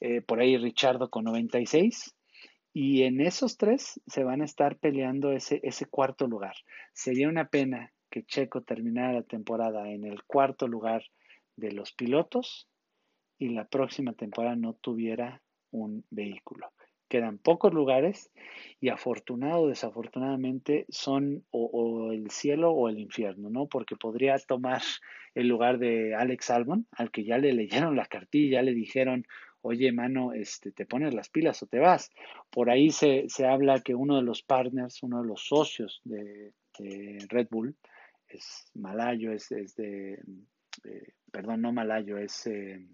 Eh, 0.00 0.20
por 0.20 0.40
ahí 0.40 0.58
Richardo 0.58 1.08
con 1.08 1.24
96. 1.24 2.14
Y 2.74 3.04
en 3.04 3.22
esos 3.22 3.56
tres 3.56 4.00
se 4.06 4.22
van 4.22 4.42
a 4.42 4.44
estar 4.44 4.76
peleando 4.76 5.32
ese, 5.32 5.60
ese 5.62 5.86
cuarto 5.86 6.26
lugar. 6.26 6.54
Sería 6.92 7.28
una 7.28 7.48
pena 7.48 7.92
que 8.10 8.24
Checo 8.24 8.62
terminara 8.62 9.12
la 9.12 9.22
temporada 9.22 9.90
en 9.90 10.04
el 10.04 10.22
cuarto 10.24 10.66
lugar 10.66 11.02
de 11.56 11.72
los 11.72 11.92
pilotos 11.92 12.68
y 13.38 13.50
la 13.50 13.66
próxima 13.66 14.12
temporada 14.12 14.56
no 14.56 14.74
tuviera 14.74 15.42
un 15.70 16.04
vehículo. 16.10 16.72
Quedan 17.08 17.38
pocos 17.38 17.72
lugares 17.72 18.30
y 18.80 18.90
afortunado 18.90 19.62
o 19.62 19.68
desafortunadamente 19.68 20.84
son 20.90 21.44
o, 21.50 22.12
el 22.12 22.30
cielo 22.30 22.72
o 22.72 22.88
el 22.88 22.98
infierno, 22.98 23.48
¿no? 23.48 23.66
Porque 23.66 23.96
podría 23.96 24.36
tomar 24.38 24.82
el 25.34 25.48
lugar 25.48 25.78
de 25.78 26.14
Alex 26.14 26.50
Albon, 26.50 26.86
al 26.92 27.10
que 27.10 27.24
ya 27.24 27.38
le 27.38 27.54
leyeron 27.54 27.96
la 27.96 28.04
cartilla, 28.04 28.58
ya 28.58 28.62
le 28.62 28.74
dijeron, 28.74 29.26
oye, 29.62 29.90
mano, 29.90 30.34
este, 30.34 30.70
te 30.70 30.84
pones 30.84 31.14
las 31.14 31.30
pilas 31.30 31.62
o 31.62 31.66
te 31.66 31.78
vas. 31.78 32.10
Por 32.50 32.68
ahí 32.68 32.90
se, 32.90 33.24
se 33.28 33.46
habla 33.46 33.80
que 33.80 33.94
uno 33.94 34.16
de 34.16 34.22
los 34.22 34.42
partners, 34.42 35.02
uno 35.02 35.22
de 35.22 35.28
los 35.28 35.46
socios 35.46 36.02
de 36.04 36.52
Red 37.28 37.48
Bull, 37.50 37.74
es 38.28 38.70
malayo, 38.74 39.32
es, 39.32 39.48
de, 39.48 40.22
eh, 40.84 41.12
perdón, 41.30 41.62
no 41.62 41.72
malayo, 41.72 42.18
es 42.18 42.46
eh, 42.46 42.86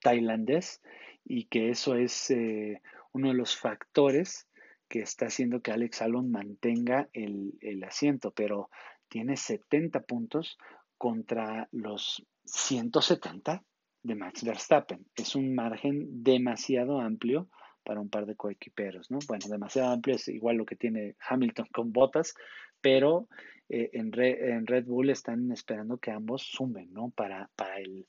tailandés 0.00 0.80
y 1.24 1.44
que 1.46 1.70
eso 1.70 1.94
es 1.94 2.30
eh, 2.30 2.80
uno 3.12 3.28
de 3.28 3.34
los 3.34 3.56
factores 3.56 4.48
que 4.88 5.00
está 5.00 5.26
haciendo 5.26 5.62
que 5.62 5.72
Alex 5.72 6.02
Albon 6.02 6.30
mantenga 6.30 7.08
el, 7.12 7.54
el 7.60 7.82
asiento, 7.84 8.30
pero 8.30 8.68
tiene 9.08 9.36
70 9.36 10.00
puntos 10.02 10.58
contra 10.98 11.68
los 11.72 12.26
170 12.44 13.62
de 14.02 14.14
Max 14.14 14.44
Verstappen. 14.44 15.06
Es 15.14 15.34
un 15.34 15.54
margen 15.54 16.22
demasiado 16.22 17.00
amplio 17.00 17.48
para 17.84 18.00
un 18.00 18.08
par 18.08 18.26
de 18.26 18.36
coequiperos, 18.36 19.10
¿no? 19.10 19.18
Bueno, 19.26 19.46
demasiado 19.48 19.92
amplio 19.92 20.16
es 20.16 20.28
igual 20.28 20.56
lo 20.56 20.66
que 20.66 20.76
tiene 20.76 21.16
Hamilton 21.28 21.66
con 21.72 21.92
botas, 21.92 22.34
pero 22.82 23.28
eh, 23.70 23.88
en, 23.94 24.12
Red 24.12 24.84
Bull 24.84 25.08
están 25.08 25.50
esperando 25.50 25.96
que 25.96 26.10
ambos 26.10 26.42
sumen, 26.42 26.92
¿no? 26.92 27.10
Para, 27.10 27.48
el, 27.78 28.06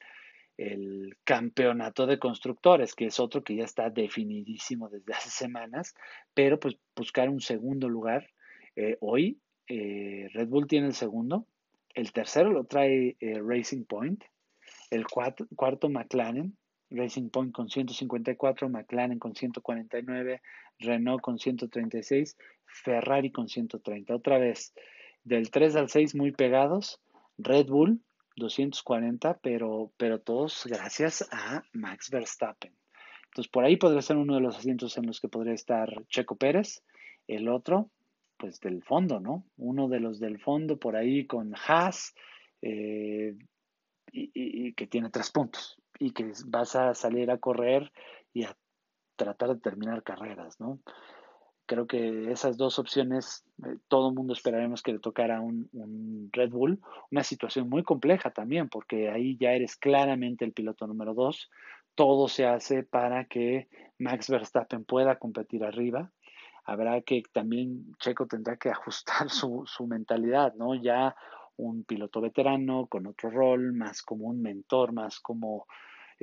campeonato 1.23 2.05
de 2.05 2.19
constructores, 2.19 2.93
que 2.93 3.05
es 3.05 3.19
otro 3.19 3.43
que 3.43 3.55
ya 3.55 3.63
está 3.63 3.89
definidísimo 3.89 4.89
desde 4.89 5.13
hace 5.13 5.29
semanas, 5.29 5.95
pero 6.33 6.59
pues 6.59 6.77
buscar 6.95 7.29
un 7.29 7.39
segundo 7.39 7.87
lugar. 7.87 8.29
Eh, 8.75 8.97
hoy 8.99 9.39
eh, 9.67 10.27
Red 10.33 10.47
Bull 10.49 10.67
tiene 10.67 10.87
el 10.87 10.93
segundo, 10.93 11.47
el 11.95 12.11
tercero 12.11 12.51
lo 12.51 12.65
trae 12.65 13.15
Racing 13.21 13.85
Point, 13.85 14.23
El 14.89 15.05
cuarto, 15.07 15.89
McLaren, 15.89 16.57
Racing 16.93 17.29
Point 17.29 17.51
con 17.51 17.69
154, 17.69 18.69
McLaren 18.69 19.19
con 19.19 19.35
149, 19.35 20.41
Renault 20.79 21.21
con 21.21 21.37
136, 21.37 22.37
Ferrari 22.65 23.31
con 23.31 23.47
130. 23.47 24.15
Otra 24.15 24.37
vez, 24.37 24.73
del 25.23 25.51
3 25.51 25.75
al 25.75 25.89
6 25.89 26.15
muy 26.15 26.31
pegados, 26.31 27.01
Red 27.37 27.67
Bull 27.67 28.01
240, 28.37 29.39
pero, 29.39 29.91
pero 29.97 30.19
todos 30.19 30.65
gracias 30.65 31.27
a 31.31 31.63
Max 31.73 32.09
Verstappen. 32.09 32.73
Entonces, 33.25 33.51
por 33.51 33.65
ahí 33.65 33.77
podría 33.77 34.01
ser 34.01 34.17
uno 34.17 34.35
de 34.35 34.41
los 34.41 34.57
asientos 34.57 34.97
en 34.97 35.07
los 35.07 35.19
que 35.19 35.27
podría 35.27 35.53
estar 35.53 35.89
Checo 36.07 36.35
Pérez. 36.35 36.83
El 37.27 37.49
otro, 37.49 37.89
pues 38.37 38.59
del 38.59 38.83
fondo, 38.83 39.19
¿no? 39.19 39.45
Uno 39.57 39.87
de 39.87 39.99
los 39.99 40.19
del 40.19 40.39
fondo 40.39 40.77
por 40.77 40.95
ahí 40.95 41.25
con 41.25 41.53
Haas, 41.55 42.13
eh, 42.61 43.35
y, 44.13 44.73
que 44.73 44.87
tiene 44.87 45.09
tres 45.09 45.31
puntos, 45.31 45.77
y 46.03 46.11
que 46.11 46.31
vas 46.45 46.75
a 46.75 46.93
salir 46.93 47.31
a 47.31 47.37
correr 47.37 47.91
y 48.33 48.43
a 48.43 48.55
tratar 49.15 49.49
de 49.49 49.59
terminar 49.59 50.03
carreras, 50.03 50.59
¿no? 50.59 50.79
Creo 51.65 51.87
que 51.87 52.31
esas 52.31 52.57
dos 52.57 52.77
opciones, 52.77 53.45
eh, 53.65 53.77
todo 53.87 54.09
el 54.09 54.15
mundo 54.15 54.33
esperaremos 54.33 54.81
que 54.81 54.91
le 54.91 54.99
tocara 54.99 55.39
un, 55.39 55.69
un 55.71 56.29
Red 56.33 56.49
Bull, 56.49 56.81
una 57.09 57.23
situación 57.23 57.69
muy 57.69 57.83
compleja 57.83 58.31
también, 58.31 58.67
porque 58.67 59.09
ahí 59.09 59.37
ya 59.37 59.53
eres 59.53 59.77
claramente 59.77 60.43
el 60.43 60.51
piloto 60.51 60.87
número 60.87 61.13
dos, 61.13 61.49
todo 61.95 62.27
se 62.27 62.45
hace 62.45 62.83
para 62.83 63.25
que 63.25 63.67
Max 63.99 64.29
Verstappen 64.29 64.83
pueda 64.83 65.17
competir 65.17 65.63
arriba. 65.63 66.11
Habrá 66.65 67.01
que 67.01 67.23
también 67.31 67.95
Checo 67.99 68.25
tendrá 68.25 68.57
que 68.57 68.69
ajustar 68.71 69.29
su, 69.29 69.65
mentalidad, 69.87 70.53
¿no? 70.55 70.75
Ya 70.75 71.15
un 71.55 71.83
piloto 71.83 72.19
veterano 72.19 72.87
con 72.87 73.05
otro 73.05 73.29
rol, 73.29 73.73
más 73.73 74.01
como 74.01 74.25
un 74.25 74.41
mentor, 74.41 74.91
más 74.91 75.19
como 75.19 75.67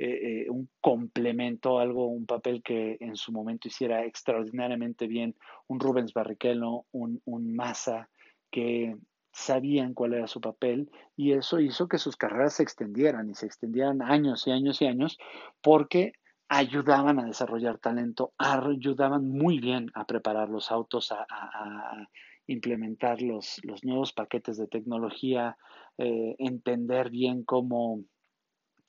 eh, 0.03 0.45
eh, 0.45 0.49
un 0.49 0.67
complemento, 0.79 1.77
algo, 1.77 2.07
un 2.07 2.25
papel 2.25 2.63
que 2.63 2.97
en 3.01 3.15
su 3.15 3.31
momento 3.31 3.67
hiciera 3.67 4.03
extraordinariamente 4.03 5.05
bien 5.05 5.35
un 5.67 5.79
Rubens 5.79 6.11
Barrichello, 6.11 6.85
un, 6.91 7.21
un 7.25 7.55
Massa, 7.55 8.09
que 8.49 8.95
sabían 9.31 9.93
cuál 9.93 10.15
era 10.15 10.25
su 10.25 10.41
papel 10.41 10.89
y 11.15 11.33
eso 11.33 11.59
hizo 11.59 11.87
que 11.87 11.99
sus 11.99 12.17
carreras 12.17 12.55
se 12.55 12.63
extendieran 12.63 13.29
y 13.29 13.35
se 13.35 13.45
extendieran 13.45 14.01
años 14.01 14.47
y 14.47 14.51
años 14.51 14.81
y 14.81 14.87
años 14.87 15.19
porque 15.61 16.13
ayudaban 16.49 17.19
a 17.19 17.25
desarrollar 17.25 17.77
talento, 17.77 18.33
ayudaban 18.39 19.29
muy 19.29 19.59
bien 19.59 19.91
a 19.93 20.07
preparar 20.07 20.49
los 20.49 20.71
autos, 20.71 21.11
a, 21.11 22.07
implementar 22.47 23.21
los, 23.21 23.61
los, 23.63 23.85
nuevos 23.85 24.13
paquetes 24.13 24.57
de 24.57 24.65
tecnología, 24.65 25.57
eh, 25.99 26.35
entender 26.39 27.11
bien 27.11 27.43
cómo 27.43 28.03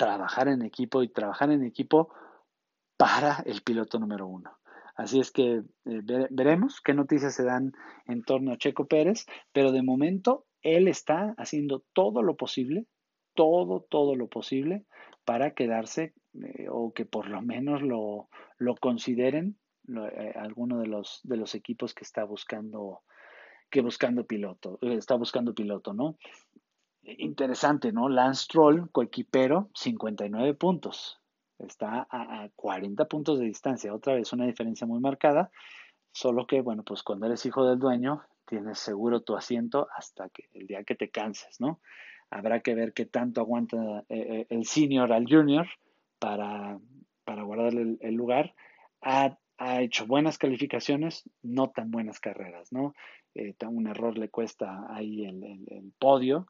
trabajar 0.03 0.49
en 0.49 0.63
equipo 0.63 1.05
y 1.05 1.09
trabajar 1.09 1.53
en 1.53 1.63
equipo 1.63 2.13
para 2.97 3.41
el 3.47 3.63
piloto 3.63 4.01
número 4.01 4.27
uno. 4.27 4.59
Así 4.97 5.21
es 5.21 5.31
que 5.31 5.63
eh, 5.85 6.27
veremos 6.29 6.81
qué 6.81 6.93
noticias 6.93 7.37
se 7.37 7.45
dan 7.45 7.73
en 8.07 8.25
torno 8.25 8.53
a 8.53 8.59
Checo 8.59 8.89
Pérez, 8.89 9.27
pero 9.53 9.71
de 9.71 9.83
momento 9.83 10.45
él 10.61 10.89
está 10.89 11.37
haciendo 11.39 11.85
todo 11.93 12.25
lo 12.25 12.37
posible, 12.37 12.87
todo, 13.35 13.87
todo 13.89 14.17
lo 14.17 14.27
posible 14.27 14.87
para 15.25 15.55
quedarse 15.55 16.15
eh, 16.35 16.67
o 16.69 16.93
que 16.93 17.07
por 17.07 17.29
lo 17.29 17.41
menos 17.41 17.81
lo, 17.81 18.29
lo 18.59 18.75
consideren 18.75 19.57
eh, 19.87 20.33
alguno 20.35 20.81
de 20.81 20.89
los, 20.89 21.21
de 21.23 21.37
los 21.37 21.55
equipos 21.55 21.95
que 21.95 22.03
está 22.03 22.25
buscando 22.25 23.03
que 23.71 23.83
buscando 23.83 24.27
piloto, 24.27 24.79
está 24.83 25.15
buscando 25.15 25.55
piloto, 25.55 25.95
¿no? 25.95 26.19
Interesante, 27.05 27.93
¿no? 27.93 28.09
Lance 28.09 28.45
Stroll, 28.45 28.91
coequipero, 28.91 29.71
59 29.75 30.55
puntos 30.55 31.23
está 31.67 32.07
a, 32.11 32.49
40 32.55 33.05
puntos 33.07 33.39
de 33.39 33.47
distancia, 33.47 33.95
otra 33.95 34.15
vez 34.15 34.33
una 34.33 34.47
diferencia 34.47 34.87
muy 34.87 35.01
marcada, 35.01 35.51
solo 36.13 36.47
que, 36.47 36.61
bueno, 36.61 36.83
pues 36.83 37.03
cuando 37.03 37.27
eres 37.27 37.45
hijo 37.47 37.67
del 37.67 37.79
dueño, 37.79 38.23
tienes 38.47 38.79
seguro 38.79 39.23
tu 39.23 39.37
asiento 39.37 39.89
hasta 39.97 40.29
que 40.29 40.49
el 40.55 40.67
día 40.67 40.85
que 40.85 40.95
te 40.95 41.11
canses, 41.11 41.61
¿no? 41.61 41.81
Habrá 42.31 42.61
que 42.61 42.75
ver 42.75 42.93
qué 42.93 43.07
tanto 43.07 43.41
aguanta 43.41 44.05
eh, 44.09 44.19
eh, 44.19 44.47
el 44.49 44.65
senior 44.65 45.13
al 45.13 45.27
junior 45.27 45.67
para, 46.19 46.79
para 47.25 47.43
guardarle 47.43 47.99
el, 48.01 48.15
lugar. 48.15 48.55
Ha, 49.03 49.37
hecho 49.81 50.07
buenas 50.07 50.39
calificaciones, 50.39 51.29
no 51.43 51.71
tan 51.71 51.93
buenas 51.93 52.19
carreras, 52.19 52.73
¿no? 52.73 52.95
Eh, 53.35 53.55
un 53.69 53.87
error 53.87 54.19
le 54.19 54.29
cuesta 54.29 54.87
ahí 54.89 55.25
el 55.25 55.93
podio, 56.01 56.49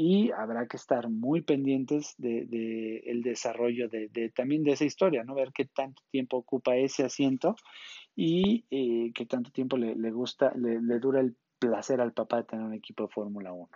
y 0.00 0.30
habrá 0.30 0.68
que 0.68 0.76
estar 0.76 1.10
muy 1.10 1.42
pendientes 1.42 2.14
del 2.18 2.48
de, 2.48 2.98
el 2.98 3.20
desarrollo 3.20 3.88
de, 3.88 4.30
también 4.32 4.62
de 4.62 4.70
esa 4.70 4.84
historia, 4.84 5.24
¿no? 5.24 5.34
Ver 5.34 5.50
qué 5.52 5.64
tanto 5.64 6.04
tiempo 6.12 6.36
ocupa 6.36 6.76
ese 6.76 7.02
asiento 7.02 7.56
y 8.14 8.64
eh, 8.70 9.10
qué 9.12 9.26
tanto 9.26 9.50
tiempo 9.50 9.76
le, 9.76 10.10
gusta, 10.12 10.52
le, 10.54 11.00
dura 11.00 11.18
el 11.18 11.36
placer 11.58 12.00
al 12.00 12.12
papá 12.12 12.36
de 12.36 12.44
tener 12.44 12.64
un 12.64 12.74
equipo 12.74 13.02
de 13.02 13.12
Fórmula 13.12 13.52
1. 13.52 13.68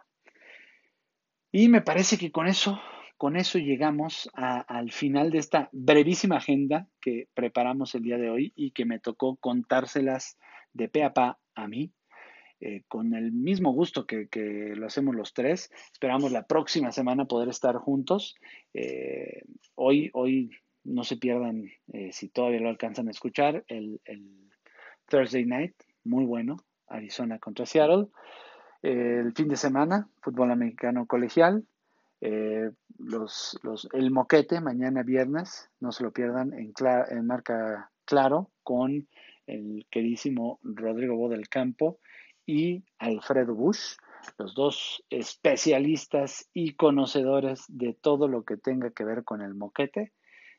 Y 1.50 1.68
me 1.68 1.80
parece 1.80 2.16
que 2.16 2.30
con 2.30 2.46
eso, 2.46 2.80
con 3.16 3.36
eso 3.36 3.58
llegamos 3.58 4.30
al 4.34 4.92
final 4.92 5.32
de 5.32 5.38
esta 5.38 5.70
brevísima 5.72 6.36
agenda 6.36 6.86
que 7.00 7.26
preparamos 7.34 7.96
el 7.96 8.04
día 8.04 8.16
de 8.16 8.30
hoy 8.30 8.52
y 8.54 8.70
que 8.70 8.84
me 8.84 9.00
tocó 9.00 9.38
contárselas 9.38 10.38
de 10.72 10.88
pe 10.88 11.02
a 11.02 11.12
pa 11.12 11.40
a 11.56 11.66
mí, 11.66 11.92
eh, 12.64 12.84
con 12.86 13.12
el 13.14 13.32
mismo 13.32 13.72
gusto 13.72 14.06
que, 14.06 14.28
lo 14.76 14.86
hacemos 14.86 15.16
los 15.16 15.34
tres. 15.34 15.68
Esperamos 15.92 16.30
la 16.30 16.46
próxima 16.46 16.92
semana 16.92 17.24
poder 17.24 17.48
estar 17.48 17.74
juntos. 17.74 18.36
Eh, 18.72 19.42
hoy, 19.74 20.10
hoy 20.12 20.48
no 20.84 21.02
se 21.02 21.16
pierdan, 21.16 21.64
eh, 21.92 22.12
si 22.12 22.28
todavía 22.28 22.60
lo 22.60 22.68
alcanzan 22.68 23.08
a 23.08 23.10
escuchar, 23.10 23.64
el, 23.66 24.00
Thursday 25.08 25.44
Night, 25.44 25.74
muy 26.04 26.24
bueno, 26.24 26.56
Arizona 26.86 27.40
contra 27.40 27.66
Seattle. 27.66 28.06
el 28.82 29.32
fin 29.34 29.48
de 29.48 29.56
semana, 29.56 30.08
fútbol 30.20 30.52
americano 30.52 31.06
colegial. 31.06 31.66
Los, 32.20 33.58
el 33.92 34.12
moquete, 34.12 34.60
mañana 34.60 35.02
viernes, 35.02 35.68
no 35.80 35.90
se 35.90 36.04
lo 36.04 36.12
pierdan 36.12 36.52
en, 36.52 36.72
en 37.10 37.26
marca 37.26 37.90
claro 38.04 38.52
con 38.62 39.08
el 39.48 39.84
queridísimo 39.90 40.60
Rodrigo 40.62 41.16
Bo 41.16 41.28
del 41.28 41.48
Campo 41.48 41.98
y 42.46 42.84
Alfredo 42.98 43.54
Bush, 43.54 43.96
los 44.38 44.54
dos 44.54 45.04
especialistas 45.10 46.48
y 46.52 46.74
conocedores 46.74 47.64
de 47.68 47.94
todo 47.94 48.28
lo 48.28 48.44
que 48.44 48.56
tenga 48.56 48.90
que 48.90 49.04
ver 49.04 49.24
con 49.24 49.42
el 49.42 49.54
moquete. 49.54 50.12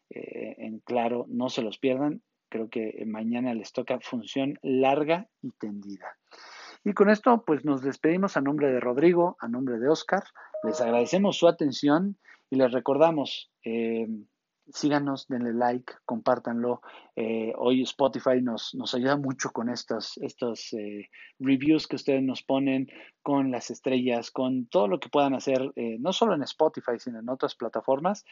Eh, 0.10 0.56
en 0.58 0.80
claro, 0.80 1.26
no 1.30 1.50
se 1.50 1.62
los 1.62 1.78
pierdan. 1.78 2.22
Creo 2.50 2.70
que 2.70 3.04
mañana 3.08 3.54
les 3.54 3.72
toca 3.72 4.00
función 4.00 4.60
larga 4.62 5.28
y 5.42 5.52
tendida. 5.52 6.18
Y 6.84 6.94
con 6.94 7.10
esto, 7.10 7.44
pues 7.46 7.64
nos 7.64 7.82
despedimos 7.82 8.36
a 8.36 8.42
nombre 8.42 8.72
de 8.72 8.80
Rodrigo, 8.80 9.38
a 9.40 9.48
nombre 9.48 9.80
de 9.80 9.88
Oscar. 9.88 10.24
Les 10.64 10.82
agradecemos 10.82 11.38
su 11.38 11.48
atención 11.48 12.18
y 12.50 12.58
les 12.58 12.72
recordamos, 12.72 13.52
eh, 13.64 14.08
síganos, 14.72 15.28
denle 15.28 15.54
like, 15.54 15.94
compártanlo. 16.06 16.82
Eh, 17.16 17.54
hoy 17.58 17.82
Spotify 17.84 18.42
nos, 18.42 18.74
nos, 18.76 18.94
ayuda 18.94 19.18
mucho 19.18 19.52
con 19.52 19.70
estos, 19.70 20.18
estos 20.18 20.74
eh, 20.74 21.10
reviews 21.40 21.88
que 21.88 21.96
ustedes 21.96 22.24
nos 22.24 22.44
ponen, 22.44 22.88
con 23.22 23.52
las 23.52 23.72
estrellas, 23.72 24.32
con 24.32 24.66
todo 24.68 24.88
lo 24.88 25.00
que 25.00 25.10
puedan 25.10 25.34
hacer, 25.34 25.72
eh, 25.76 25.98
no 26.00 26.14
solo 26.14 26.34
en 26.34 26.44
Spotify, 26.44 26.94
sino 26.98 27.20
en 27.20 27.30
otras 27.30 27.56
plataformas. 27.56 28.26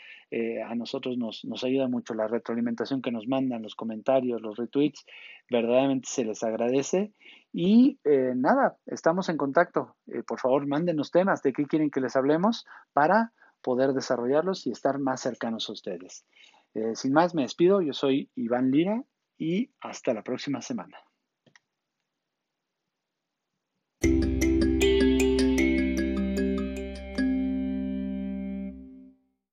a 0.66 0.76
nosotros 0.76 1.18
nos, 1.18 1.44
nos 1.46 1.64
ayuda 1.64 1.88
mucho 1.88 2.14
la 2.14 2.28
retroalimentación 2.28 3.02
que 3.02 3.12
nos 3.12 3.28
mandan, 3.28 3.62
los 3.62 3.76
comentarios, 3.76 4.42
los 4.42 4.58
retweets. 4.58 5.06
Verdaderamente 5.50 6.08
se 6.10 6.26
les 6.26 6.44
agradece. 6.44 7.14
Y 7.54 8.00
nada, 8.36 8.78
estamos 8.86 9.30
en 9.30 9.38
contacto. 9.38 9.96
por 10.26 10.40
favor, 10.40 10.66
mándenos 10.68 11.12
temas 11.12 11.42
de 11.44 11.54
qué 11.54 11.66
quieren 11.66 11.92
que 11.92 12.02
les 12.02 12.16
hablemos 12.16 12.66
para 12.94 13.34
poder 13.62 13.94
desarrollarlos 13.94 14.68
y 14.68 14.72
estar 14.72 15.00
más 15.00 15.22
cercanos 15.22 15.70
a 15.70 15.74
ustedes. 15.74 16.26
Eh, 16.74 16.96
sin 16.96 17.14
más, 17.14 17.36
me 17.36 17.44
despido. 17.44 17.82
Yo 17.82 17.94
soy 17.94 18.30
Iván 18.36 18.72
Lira 18.72 19.04
y 19.38 19.72
hasta 19.82 20.14
la 20.14 20.24
próxima 20.24 20.62
semana. 20.62 20.98